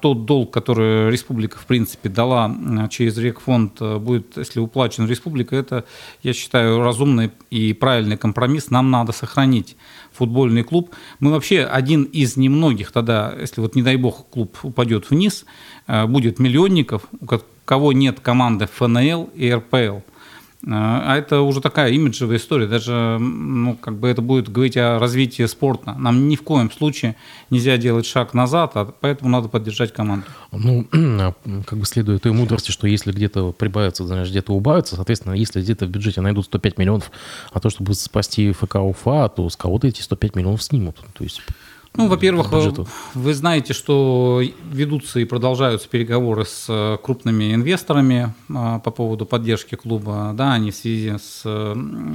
[0.00, 2.54] тот долг, который республика, в принципе, дала
[2.90, 5.84] через Рекфонд, э, будет, если уплачен республика, это,
[6.22, 8.70] я считаю, разумный и правильный компромисс.
[8.70, 9.76] Нам надо сохранить
[10.12, 10.94] футбольный клуб.
[11.18, 15.44] Мы вообще один из немногих тогда, если вот, не дай бог, клуб упадет вниз,
[15.88, 17.02] будет миллионников,
[17.64, 20.00] кого нет команды ФНЛ и РПЛ.
[20.68, 22.66] А, а это уже такая имиджевая история.
[22.66, 25.94] Даже ну, как бы это будет говорить о развитии спорта.
[25.94, 27.16] Нам ни в коем случае
[27.50, 30.26] нельзя делать шаг назад, а поэтому надо поддержать команду.
[30.52, 31.34] Ну, а,
[31.66, 35.86] как бы следует той мудрости, что если где-то прибавится, значит, где-то убавится, соответственно, если где-то
[35.86, 37.10] в бюджете найдут 105 миллионов,
[37.52, 40.96] а то, чтобы спасти ФК УФА, то с кого-то эти 105 миллионов снимут.
[41.14, 41.42] То есть
[41.94, 42.50] Ну, во-первых,
[43.14, 50.32] вы знаете, что ведутся и продолжаются переговоры с э, крупными инвесторами по поводу поддержки клуба.
[50.34, 51.42] Да, они в связи с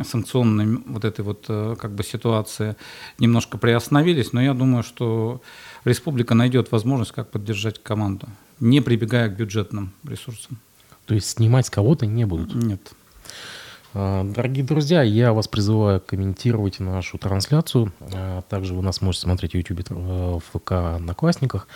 [0.09, 2.75] санкционной вот этой вот как бы ситуацией
[3.19, 5.41] немножко приостановились, но я думаю, что
[5.85, 8.27] республика найдет возможность, как поддержать команду,
[8.59, 10.57] не прибегая к бюджетным ресурсам.
[11.05, 12.53] То есть снимать с кого-то не будут?
[12.55, 12.93] Нет.
[13.93, 17.91] А, дорогие друзья, я вас призываю комментировать нашу трансляцию.
[18.13, 21.67] А, также вы нас можете смотреть в YouTube, в ВК, Одноклассниках.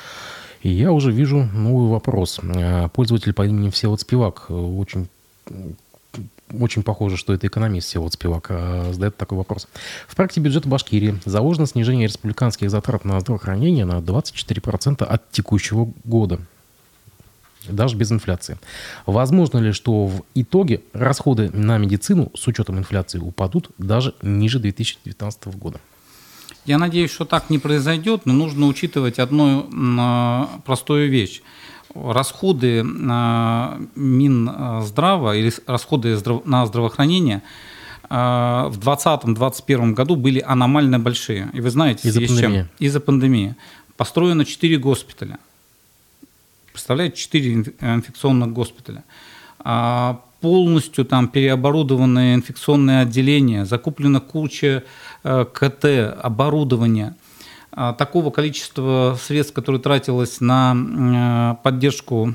[0.62, 2.40] И я уже вижу новый вопрос.
[2.44, 5.08] А, пользователь по имени Всеволод Спивак очень
[6.60, 8.52] очень похоже, что это экономист Всеволод Спивак
[8.92, 9.70] задает такой вопрос.
[10.06, 16.42] В проекте бюджета Башкирии заложено снижение республиканских затрат на здравоохранение на 24% от текущего года
[17.72, 18.58] даже без инфляции.
[19.06, 25.48] Возможно ли, что в итоге расходы на медицину с учетом инфляции упадут даже ниже 2019
[25.58, 25.80] года?
[26.66, 29.68] Я надеюсь, что так не произойдет, но нужно учитывать одну
[30.66, 31.42] простую вещь.
[31.96, 37.42] Расходы на Минздрава или расходы на здравоохранение
[38.10, 41.50] а, в 2020-2021 году были аномально большие.
[41.54, 42.68] И вы знаете, из-за пандемии.
[42.80, 43.56] Из-за пандемии.
[43.98, 45.38] Построено 4 госпиталя–
[46.72, 49.04] Представляете, 4 инфекционных госпиталя.
[49.60, 54.84] А полностью там переоборудованные инфекционные отделения, закуплена куча
[55.24, 55.86] э, КТ,
[56.22, 57.16] оборудования.
[57.72, 62.34] А такого количества средств, которое тратилось на э, поддержку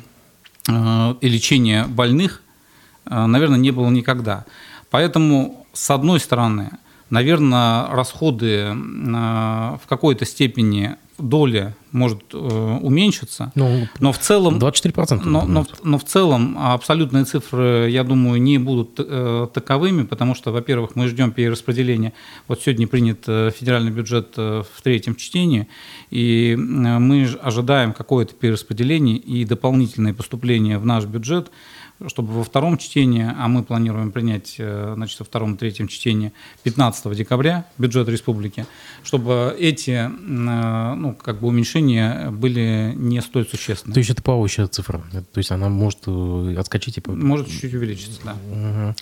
[0.69, 2.43] э, и лечение больных,
[3.05, 4.47] наверное, не было никогда.
[4.91, 6.73] Поэтому, с одной стороны,
[7.11, 15.23] наверное, расходы в какой-то степени доля может э, уменьшиться, ну, но в целом 24%.
[15.25, 20.53] Но, но, но в целом абсолютные цифры, я думаю, не будут э, таковыми, потому что,
[20.53, 22.13] во-первых, мы ждем перераспределения.
[22.49, 25.69] Вот сегодня принят э, федеральный бюджет э, в третьем чтении,
[26.11, 31.51] и э, мы ожидаем какое-то перераспределение и дополнительные поступления в наш бюджет
[32.09, 36.33] чтобы во втором чтении, а мы планируем принять э, значит, во втором и третьем чтении
[36.63, 38.67] 15 декабря бюджет республики,
[39.03, 40.09] чтобы эти э,
[40.95, 43.95] ну, как бы уменьшения были не столь существенны.
[43.95, 45.03] То есть это плавающая цифра?
[45.33, 46.99] То есть она может э, отскочить?
[46.99, 47.03] И...
[47.11, 48.37] Может чуть-чуть увеличиться, да.
[48.51, 48.95] Угу.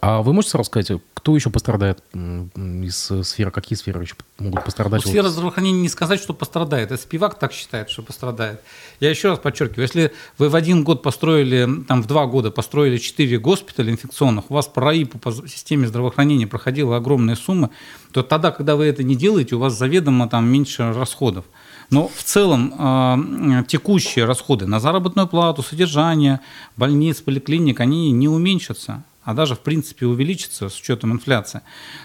[0.00, 5.04] А вы можете сразу сказать, кто еще пострадает из сфер, какие сферы еще могут пострадать?
[5.04, 6.90] Ну, сфера здравоохранения не сказать, что пострадает.
[6.90, 8.60] Это Спивак так считает, что пострадает.
[9.00, 12.96] Я еще раз подчеркиваю, если вы в один год построили, там в два года построили
[12.96, 17.68] четыре госпиталя инфекционных, у вас по РАИПу, по системе здравоохранения проходила огромная сумма,
[18.12, 21.44] то тогда, когда вы это не делаете, у вас заведомо там меньше расходов.
[21.90, 26.40] Но в целом э, текущие расходы на заработную плату, содержание
[26.76, 31.60] больниц, поликлиник, они не уменьшатся а даже, в принципе, увеличится с учетом инфляции.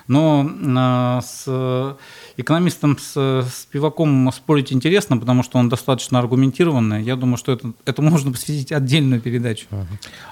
[0.07, 1.95] Но э, с
[2.35, 7.03] экономистом с, с Пиваком спорить интересно, потому что он достаточно аргументированный.
[7.03, 9.67] Я думаю, что это, это можно посвятить отдельную передачу.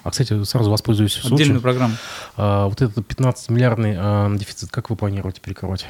[0.03, 1.35] А, кстати, сразу воспользуюсь случаем.
[1.35, 1.93] Отдельную программу.
[2.35, 5.85] А, вот этот 15-миллиардный а, дефицит, как вы планируете перекрывать?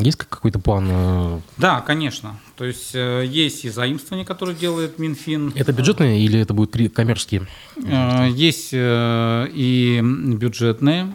[0.00, 0.88] Есть какой-то план?
[0.90, 1.40] Э?
[1.58, 2.38] Да, конечно.
[2.56, 5.52] То есть э, есть и заимствования, которые делает Минфин.
[5.54, 7.46] Это бюджетные или это будут коммерческие?
[7.84, 11.12] Э, есть и бюджетные.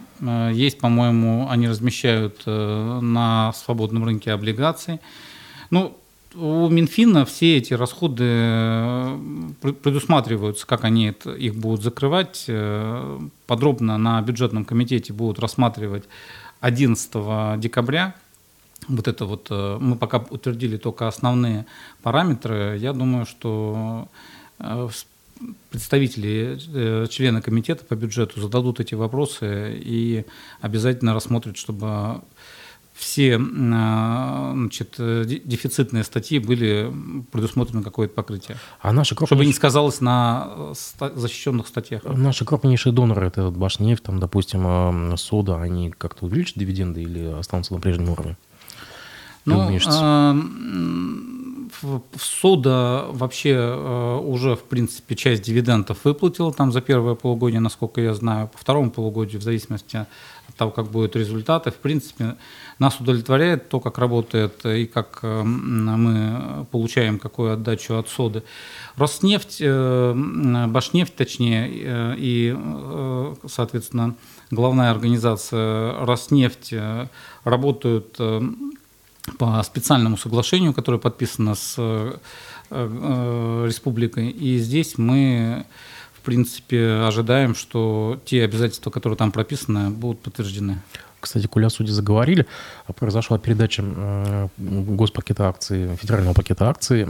[0.52, 5.00] Есть, по-моему, они размещают на свободном рынке облигаций.
[5.70, 5.98] Ну,
[6.34, 8.24] у Минфина все эти расходы
[9.82, 12.48] предусматриваются, как они их будут закрывать.
[13.46, 16.04] Подробно на бюджетном комитете будут рассматривать
[16.60, 18.14] 11 декабря
[18.88, 21.66] вот это вот, э, мы пока утвердили только основные
[22.02, 24.08] параметры, я думаю, что
[24.58, 24.88] э,
[25.70, 30.24] представители, э, члены комитета по бюджету зададут эти вопросы и
[30.60, 32.20] обязательно рассмотрят, чтобы
[32.94, 36.90] все значит, дефицитные статьи были
[37.30, 38.56] предусмотрены какое-то покрытие.
[38.80, 39.36] А наши крупнейшие...
[39.36, 42.04] Чтобы не сказалось на защищенных статьях.
[42.04, 47.80] Наши крупнейшие доноры, это Башнефть, там, допустим, Сода, они как-то увеличат дивиденды или останутся на
[47.80, 48.38] прежнем уровне?
[49.46, 50.32] Ну, э,
[51.82, 58.00] в Суда вообще э, уже, в принципе, часть дивидендов выплатила там за первое полугодие, насколько
[58.00, 58.48] я знаю.
[58.48, 62.36] По второму полугодию, в зависимости от того, как будут результаты, в принципе,
[62.78, 68.42] нас удовлетворяет то, как работает и как э, мы получаем какую отдачу от соды.
[68.96, 71.68] Роснефть, Башнефть, точнее,
[72.18, 72.56] и,
[73.46, 74.16] соответственно,
[74.50, 76.74] главная организация Роснефть
[77.44, 78.18] работают
[79.38, 82.16] по специальному соглашению, которое подписано с э,
[82.70, 84.30] э, республикой.
[84.30, 85.66] И здесь мы,
[86.14, 90.82] в принципе, ожидаем, что те обязательства, которые там прописаны, будут подтверждены.
[91.26, 92.46] Кстати, о суде заговорили,
[92.94, 93.82] произошла передача
[94.56, 97.06] госпакета акций, федерального пакета акций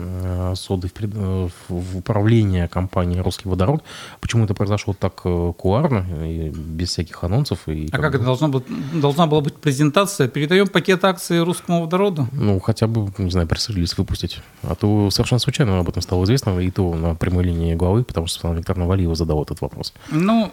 [0.54, 3.82] соды в, в управление компании «Русский водород».
[4.20, 5.22] Почему это произошло так
[5.56, 7.68] куларно, и без всяких анонсов?
[7.68, 10.28] И, а как, как это должна, быть, должна была быть презентация?
[10.28, 12.26] Передаем пакет акций «Русскому водороду»?
[12.32, 14.40] Ну, хотя бы, не знаю, пресс-релиз выпустить.
[14.62, 18.26] А то совершенно случайно об этом стало известно, и то на прямой линии главы, потому
[18.26, 19.92] что Светлана Викторовна Валиева задала этот вопрос.
[20.10, 20.50] Ну,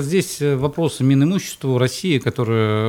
[0.00, 2.18] здесь вопрос Минимуществу России,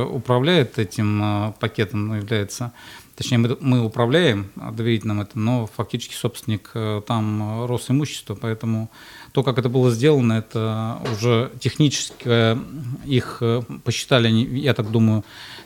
[0.04, 2.72] управляет этим а, пакетом, является,
[3.16, 8.90] точнее, мы, мы управляем доверительным это, но фактически собственник э, там Росимущество, поэтому
[9.32, 12.58] то, как это было сделано, это уже технически
[13.06, 15.57] их э, посчитали, я так думаю, Э,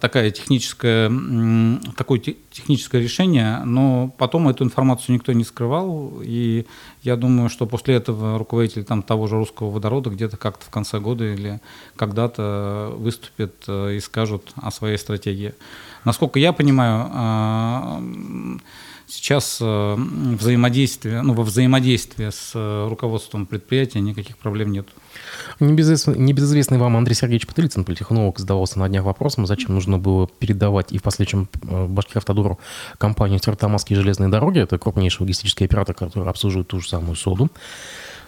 [0.00, 1.10] такая техническая,
[1.96, 6.66] такое техническое решение, но потом эту информацию никто не скрывал, и
[7.02, 11.00] я думаю, что после этого руководитель там, того же русского водорода где-то как-то в конце
[11.00, 11.60] года или
[11.96, 15.54] когда-то выступит э, и скажут о своей стратегии.
[16.04, 18.02] Насколько я понимаю, а,
[19.10, 24.86] сейчас э, взаимодействие, ну, во взаимодействии с руководством предприятия никаких проблем нет.
[25.58, 30.98] Небезызвестный, вам Андрей Сергеевич Потылицын, политехнолог, задавался на днях вопросом, зачем нужно было передавать и
[30.98, 32.58] в последующем э, Башкиравтодору
[32.98, 37.50] компанию Стертамасские железные дороги, это крупнейший логистический оператор, который обслуживает ту же самую соду,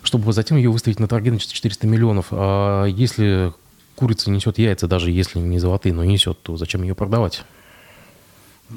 [0.02, 2.26] чтобы затем ее выставить на торги на 400 миллионов.
[2.30, 3.52] А если
[3.96, 7.44] курица несет яйца, даже если не золотые, но несет, то зачем ее продавать?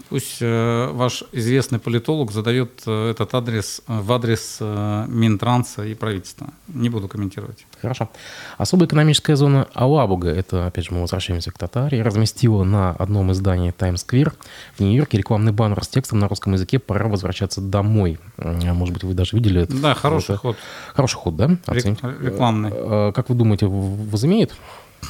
[0.10, 6.48] Пусть э, ваш известный политолог задает э, этот адрес э, в адрес Минтранса и правительства.
[6.68, 7.66] Не буду комментировать.
[7.82, 8.10] Хорошо.
[8.58, 13.38] Особая экономическая зона Алабуга, это, опять же, мы возвращаемся к Татарии, разместила на одном из
[13.38, 14.34] зданий Times Square
[14.76, 18.20] в Нью-Йорке рекламный баннер с текстом на русском языке «Пора возвращаться домой».
[18.38, 19.76] Может быть, вы даже видели это?
[19.76, 20.38] Да, хороший это...
[20.38, 20.58] ход.
[20.94, 21.58] Хороший ход, да?
[21.66, 22.02] Оцените.
[22.22, 23.12] Рекламный.
[23.14, 24.54] Как вы думаете, возымеет?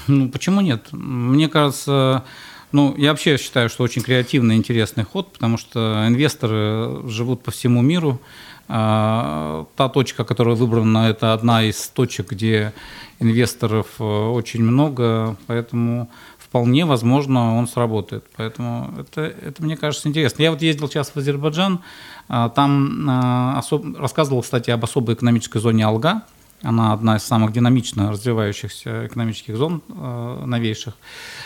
[0.07, 0.87] Ну, почему нет?
[0.91, 2.23] Мне кажется,
[2.71, 7.81] ну, я вообще считаю, что очень креативный, интересный ход, потому что инвесторы живут по всему
[7.81, 8.19] миру.
[8.67, 12.73] А, та точка, которая выбрана, это одна из точек, где
[13.19, 18.25] инвесторов э, очень много, поэтому вполне возможно он сработает.
[18.35, 20.41] Поэтому это, это мне кажется, интересно.
[20.41, 21.81] Я вот ездил сейчас в Азербайджан,
[22.27, 23.85] а, там а, особ...
[23.97, 26.23] рассказывал, кстати, об особой экономической зоне Алга,
[26.61, 30.95] она одна из самых динамично развивающихся экономических зон э, новейших.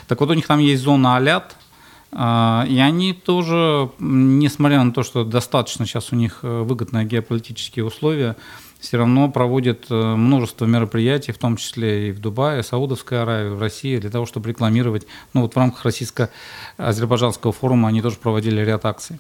[0.08, 1.56] Так вот, у них там есть зона Алят,
[2.12, 7.86] э, и они тоже, несмотря на то, что достаточно сейчас у них э, выгодные геополитические
[7.86, 8.36] условия,
[8.80, 13.60] все равно проводят э, множество мероприятий, в том числе и в Дубае, Саудовской Аравии, в
[13.60, 15.06] России, для того, чтобы рекламировать.
[15.34, 19.20] Ну вот в рамках российско-азербайджанского форума они тоже проводили ряд акций.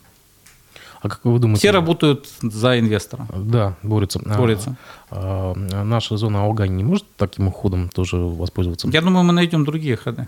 [1.01, 1.59] А как вы думаете?
[1.59, 3.25] Все работают за инвестора.
[3.33, 4.19] Да, борются.
[4.19, 4.75] Борются.
[5.09, 8.89] А, а, наша зона Алгани не может таким ходом тоже воспользоваться?
[8.89, 10.27] Я думаю, мы найдем другие ходы.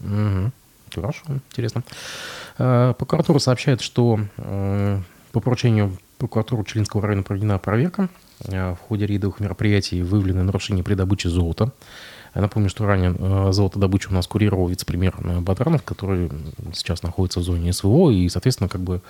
[0.00, 0.52] Угу.
[0.94, 1.84] Хорошо, интересно.
[2.58, 8.08] А, прокуратура сообщает, что по поручению прокуратуры Челинского района проведена проверка.
[8.40, 11.72] В ходе рейдовых мероприятий выявлены нарушения при добыче золота.
[12.34, 16.30] Я напомню, что ранее э, золотодобычу у нас курировал вице-премьер Батранов, который
[16.72, 19.02] сейчас находится в зоне СВО, и, соответственно, как бы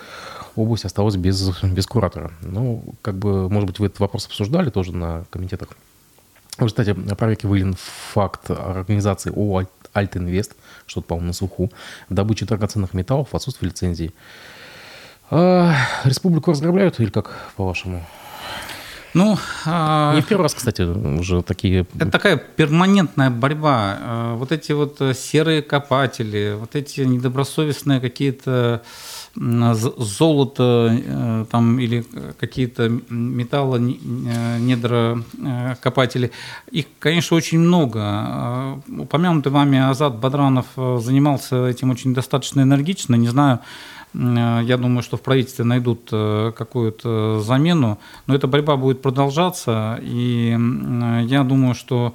[0.56, 2.32] область осталась без, без куратора.
[2.40, 5.68] Ну, как бы, может быть, вы этот вопрос обсуждали тоже на комитетах.
[6.56, 7.76] В результате проверки выявлен
[8.12, 10.54] факт организации ООО «Альтинвест»,
[10.86, 11.70] что-то, по-моему, на слуху,
[12.08, 14.12] в добыче драгоценных металлов в отсутствии лицензии.
[15.30, 18.04] А, республику разграбляют или как, по-вашему?
[19.14, 19.36] Ну,
[19.66, 20.14] а...
[20.14, 21.86] Не в первый раз, кстати, уже такие...
[21.94, 23.98] Это такая перманентная борьба.
[24.00, 28.82] А, вот эти вот э, серые копатели, вот эти недобросовестные какие-то
[29.36, 32.04] золото э, там, или
[32.38, 36.30] какие-то металлы, э, недрокопатели.
[36.70, 38.00] Их, конечно, очень много.
[38.02, 43.16] А, упомянутый вами Азат Бадранов занимался этим очень достаточно энергично.
[43.16, 43.61] Не знаю,
[43.99, 50.00] Э, я думаю, что в правительстве найдут э, какую-то замену, но эта борьба будет продолжаться,
[50.02, 50.56] и
[51.26, 52.14] я думаю, что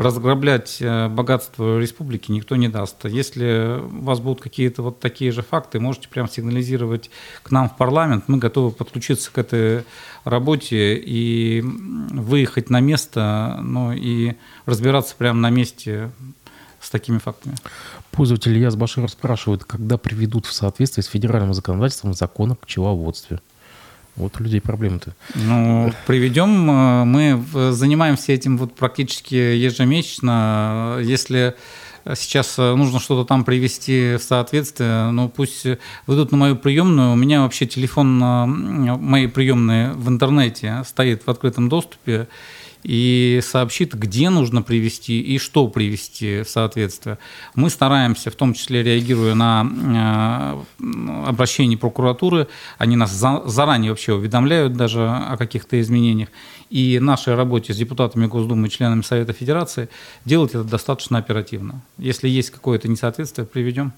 [0.00, 3.04] разграблять э, богатство республики никто не даст.
[3.04, 7.10] Если у вас будут какие-то вот такие же факты, можете прям сигнализировать
[7.42, 8.24] к нам в парламент.
[8.26, 9.84] Мы готовы подключиться к этой
[10.24, 14.34] работе и выехать на место, ну и
[14.64, 16.10] разбираться прямо на месте
[16.80, 17.56] с такими фактами.
[18.10, 23.40] Пользователь Яс Башир спрашивает, когда приведут в соответствии с федеральным законодательством закон о пчеловодстве.
[24.16, 25.14] Вот у людей проблемы-то.
[25.34, 26.70] Ну, приведем.
[26.70, 30.98] Э, мы занимаемся этим вот практически ежемесячно.
[31.02, 31.54] Если
[32.14, 35.66] сейчас нужно что-то там привести в соответствие, ну пусть
[36.06, 37.12] выйдут на мою приемную.
[37.12, 42.28] У меня вообще телефон моей приемной в интернете стоит в открытом доступе.
[42.82, 47.18] И сообщит, где нужно привести и что привести в соответствие.
[47.54, 54.14] Мы стараемся, в том числе реагируя на э, обращение прокуратуры, они нас за, заранее вообще
[54.14, 56.28] уведомляют даже о каких-то изменениях,
[56.70, 59.88] и нашей работе с депутатами Госдумы и членами Совета Федерации
[60.24, 61.82] делать это достаточно оперативно.
[61.98, 63.92] Если есть какое-то несоответствие, приведем.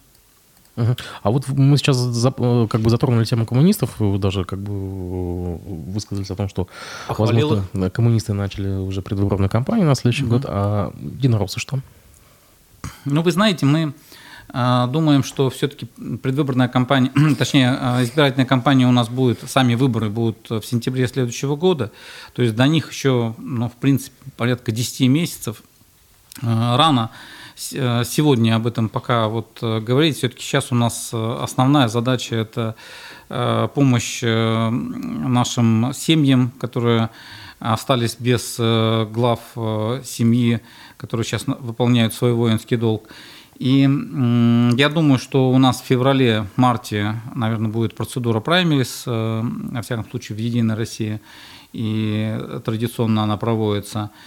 [0.77, 5.59] А вот мы сейчас э, как бы затронули тему коммунистов, вы даже как бы э,
[5.91, 6.66] высказались о том, что
[7.09, 10.33] возможно, коммунисты начали уже предвыборную кампанию на следующий угу.
[10.33, 11.81] год, а единороссы что?
[13.05, 13.93] Ну, вы знаете, мы
[14.49, 15.87] э, думаем, что все-таки
[16.23, 21.93] предвыборная кампания, точнее, избирательная кампания у нас будет, сами выборы будут в сентябре следующего года,
[22.33, 25.62] то есть до них еще, ну, в принципе, порядка 10 месяцев
[26.41, 27.11] рано.
[27.12, 30.16] Э, сегодня об этом пока вот э, говорить.
[30.16, 32.74] Все-таки сейчас у нас э, основная задача– это
[33.74, 37.08] помощь нашим семьям, которые
[37.60, 39.40] остались без глав
[40.04, 40.60] семьи,
[40.98, 43.08] которые сейчас выполняют свой воинский долг.
[43.56, 43.88] И
[44.76, 50.40] я думаю, что у нас в феврале-марте, наверное, будет процедура праймерис, во всяком случае, в
[50.40, 51.18] «Единой России»,
[51.72, 54.10] и традиционно она проводится–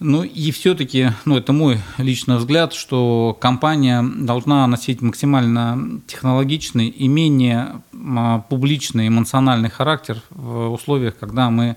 [0.00, 7.08] ну и все-таки, ну это мой личный взгляд, что компания должна носить максимально технологичный и
[7.08, 11.76] менее а, публичный эмоциональный характер в условиях, когда мы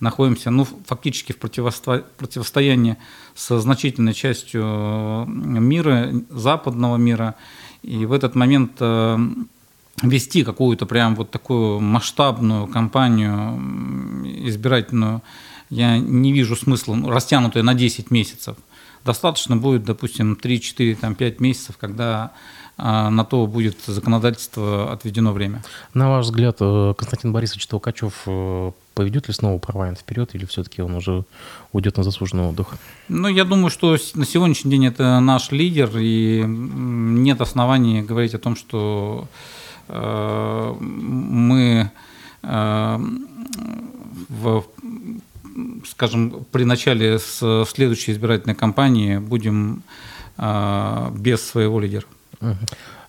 [0.00, 2.04] находимся ну, фактически в противосто...
[2.18, 2.98] противостоянии
[3.34, 7.36] со значительной частью мира, западного мира.
[7.82, 9.18] И в этот момент э,
[10.02, 13.58] вести какую-то прям вот такую масштабную кампанию
[14.48, 15.22] избирательную
[15.72, 18.56] я не вижу смысла, ну, растянутая на 10 месяцев.
[19.06, 22.32] Достаточно будет, допустим, 3, 4, там, 5 месяцев, когда
[22.76, 25.62] а, на то будет законодательство отведено время.
[25.94, 30.82] На ваш взгляд, э, Константин Борисович Толкачев э, поведет ли снова парламент вперед, или все-таки
[30.82, 31.24] он уже
[31.72, 32.74] уйдет на заслуженный отдых?
[33.08, 38.38] Ну, я думаю, что на сегодняшний день это наш лидер, и нет оснований говорить о
[38.38, 39.26] том, что
[39.88, 41.90] э, мы
[42.42, 42.98] э,
[44.28, 44.64] в
[45.86, 49.82] скажем, при начале следующей избирательной кампании будем
[50.36, 52.04] а, без своего лидера.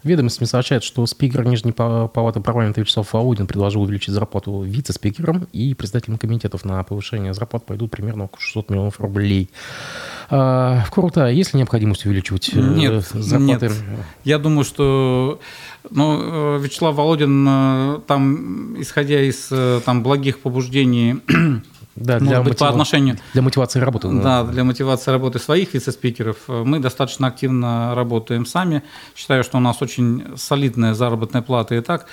[0.03, 6.17] Ведомость сообщает, что спикер Нижней палаты парламента Вячеслав Володин предложил увеличить зарплату вице-спикерам, и председателям
[6.17, 9.49] комитетов на повышение зарплат пойдут примерно около 600 миллионов рублей.
[10.29, 13.67] А, в Крута есть ли необходимость увеличивать э, нет, зарплаты?
[13.67, 13.77] Нет.
[14.25, 15.39] Я думаю, что
[15.89, 19.51] ну, э, Вячеслав Володин, э, там, исходя из
[19.85, 21.21] там, благих побуждений
[21.95, 22.65] да, для, быть, мотива...
[22.65, 23.17] по отношению...
[23.33, 24.09] для мотивации работы.
[24.11, 26.37] Да, для мотивации работы своих вице-спикеров.
[26.47, 28.83] Мы достаточно активно работаем сами.
[29.15, 32.07] Считаю, что у нас очень солидная заработная плата и так.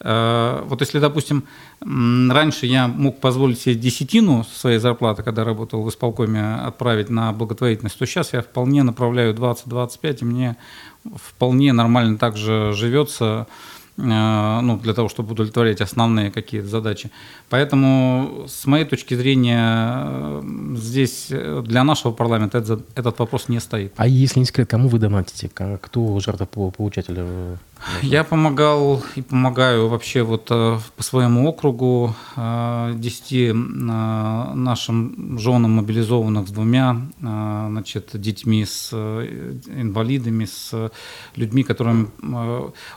[0.00, 1.44] Э, вот если, допустим,
[1.80, 7.98] раньше я мог позволить себе десятину своей зарплаты, когда работал в исполкоме, отправить на благотворительность,
[7.98, 10.56] то сейчас я вполне направляю 20-25, и мне
[11.14, 13.46] вполне нормально также живется
[13.98, 17.10] Э, ну, для того, чтобы удовлетворять основные какие-то задачи.
[17.48, 20.42] Поэтому, с моей точки зрения, э,
[20.76, 23.92] здесь для нашего парламента этот, этот вопрос не стоит.
[23.96, 25.48] А если не секрет, кому вы донатите?
[25.48, 27.58] Кто жертвополучатель?
[28.02, 36.50] Я помогал и помогаю вообще вот э, по своему округу 10 нашим женам мобилизованных с
[36.50, 40.90] двумя значит, детьми, с инвалидами, с
[41.36, 42.10] людьми, которым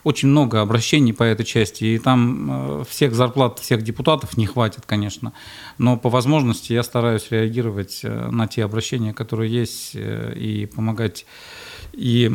[0.03, 4.85] очень много обращений по этой части, и там э, всех зарплат всех депутатов не хватит,
[4.85, 5.33] конечно.
[5.77, 11.25] Но по возможности я стараюсь реагировать э, на те обращения, которые есть, э, и помогать
[11.93, 12.31] и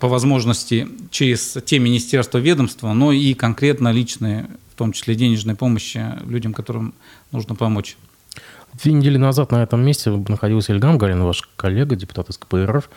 [0.00, 6.02] по возможности через те министерства, ведомства, но и конкретно личные, в том числе денежной помощи
[6.24, 6.94] людям, которым
[7.32, 7.96] нужно помочь.
[8.72, 12.88] Две недели назад на этом месте находился Ильгам Галин, ваш коллега, депутат из КПРФ.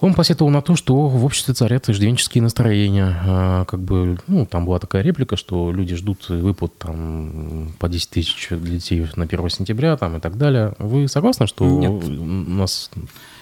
[0.00, 3.20] Он посетовал на то, что в обществе царят иждивенческие настроения.
[3.22, 8.08] А, как бы, ну, там была такая реплика, что люди ждут выплат там, по 10
[8.08, 10.74] тысяч для детей на 1 сентября там, и так далее.
[10.78, 11.90] Вы согласны, что Нет.
[11.90, 12.90] у нас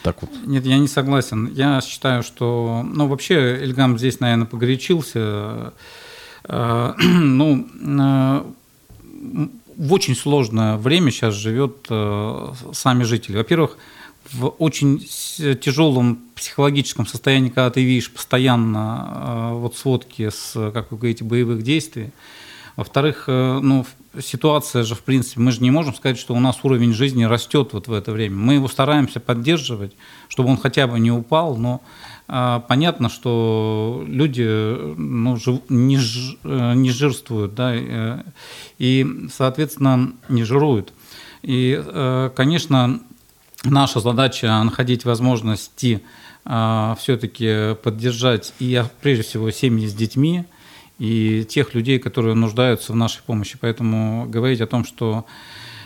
[0.02, 0.30] так вот?
[0.46, 1.46] Нет, я не согласен.
[1.54, 2.84] Я считаю, что...
[2.84, 5.72] Ну, вообще, Эльгам здесь, наверное, погорячился.
[6.44, 7.68] А, ну,
[8.00, 8.44] а,
[9.76, 11.86] в очень сложное время сейчас живет
[12.72, 13.36] сами жители.
[13.36, 13.78] Во-первых,
[14.32, 15.00] в очень
[15.60, 21.62] тяжелом психологическом состоянии, когда ты видишь постоянно э, вот сводки с, как вы говорите, боевых
[21.62, 22.10] действий.
[22.76, 23.86] Во-вторых, э, ну,
[24.20, 27.70] ситуация же, в принципе, мы же не можем сказать, что у нас уровень жизни растет
[27.72, 28.36] вот в это время.
[28.36, 29.92] Мы его стараемся поддерживать,
[30.28, 31.80] чтобы он хотя бы не упал, но
[32.28, 34.44] э, понятно, что люди
[34.96, 37.74] ну, жив, не, ж, не жирствуют, да,
[38.78, 40.92] и, соответственно, не жируют.
[41.42, 41.82] И,
[42.34, 43.00] конечно,
[43.64, 46.02] наша задача находить возможности
[46.44, 50.44] э, все-таки поддержать и, а, прежде всего, семьи с детьми
[50.98, 53.58] и тех людей, которые нуждаются в нашей помощи.
[53.60, 55.26] Поэтому говорить о том, что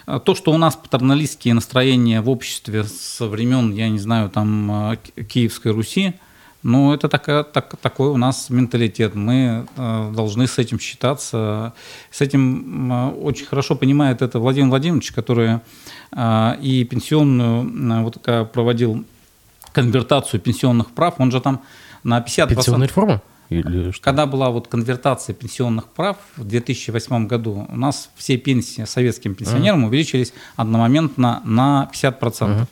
[0.07, 4.97] э, то, что у нас патерналистские настроения в обществе со времен, я не знаю, там,
[5.29, 6.15] Киевской Руси,
[6.63, 9.15] ну, это такая, так, такой у нас менталитет.
[9.15, 11.73] Мы э, должны с этим считаться.
[12.11, 15.59] С этим э, очень хорошо понимает это Владимир Владимирович, который
[16.13, 19.05] э, и пенсионную э, вот такая проводил
[19.73, 21.15] конвертацию пенсионных прав.
[21.19, 21.63] Он же там
[22.05, 22.49] на 50%...
[22.55, 23.23] Пенсионная реформа?
[23.49, 24.03] Или что?
[24.03, 29.85] Когда была вот конвертация пенсионных прав в 2008 году, у нас все пенсии советским пенсионерам
[29.85, 29.89] uh-huh.
[29.89, 32.21] увеличились одномоментно на 50%.
[32.21, 32.67] Uh-huh.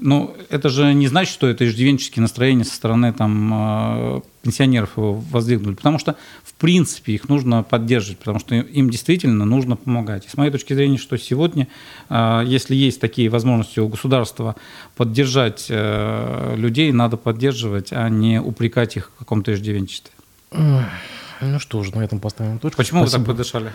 [0.00, 5.74] Ну, это же не значит, что это иждивенческие настроения со стороны там, э, пенсионеров воздвигнули,
[5.74, 10.24] потому что, в принципе, их нужно поддерживать, потому что им действительно нужно помогать.
[10.24, 11.68] И с моей точки зрения, что сегодня,
[12.08, 14.56] э, если есть такие возможности у государства
[14.96, 20.12] поддержать э, людей, надо поддерживать, а не упрекать их в каком-то иждивенчестве.
[20.50, 22.78] Ну что же, на этом поставим точку.
[22.78, 23.20] Почему Спасибо.
[23.20, 23.72] вы так подышали?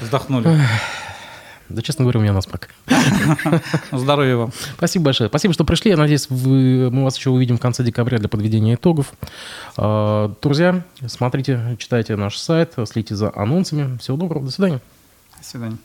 [0.00, 0.60] Вздохнули.
[1.68, 2.68] Да, честно говоря, у меня насморк.
[3.92, 4.52] Здоровья вам.
[4.76, 5.28] Спасибо большое.
[5.28, 5.90] Спасибо, что пришли.
[5.90, 9.12] Я надеюсь, вы, мы вас еще увидим в конце декабря для подведения итогов.
[9.76, 13.98] А, друзья, смотрите, читайте наш сайт, следите за анонсами.
[13.98, 14.46] Всего доброго.
[14.46, 14.80] До свидания.
[15.38, 15.78] До свидания.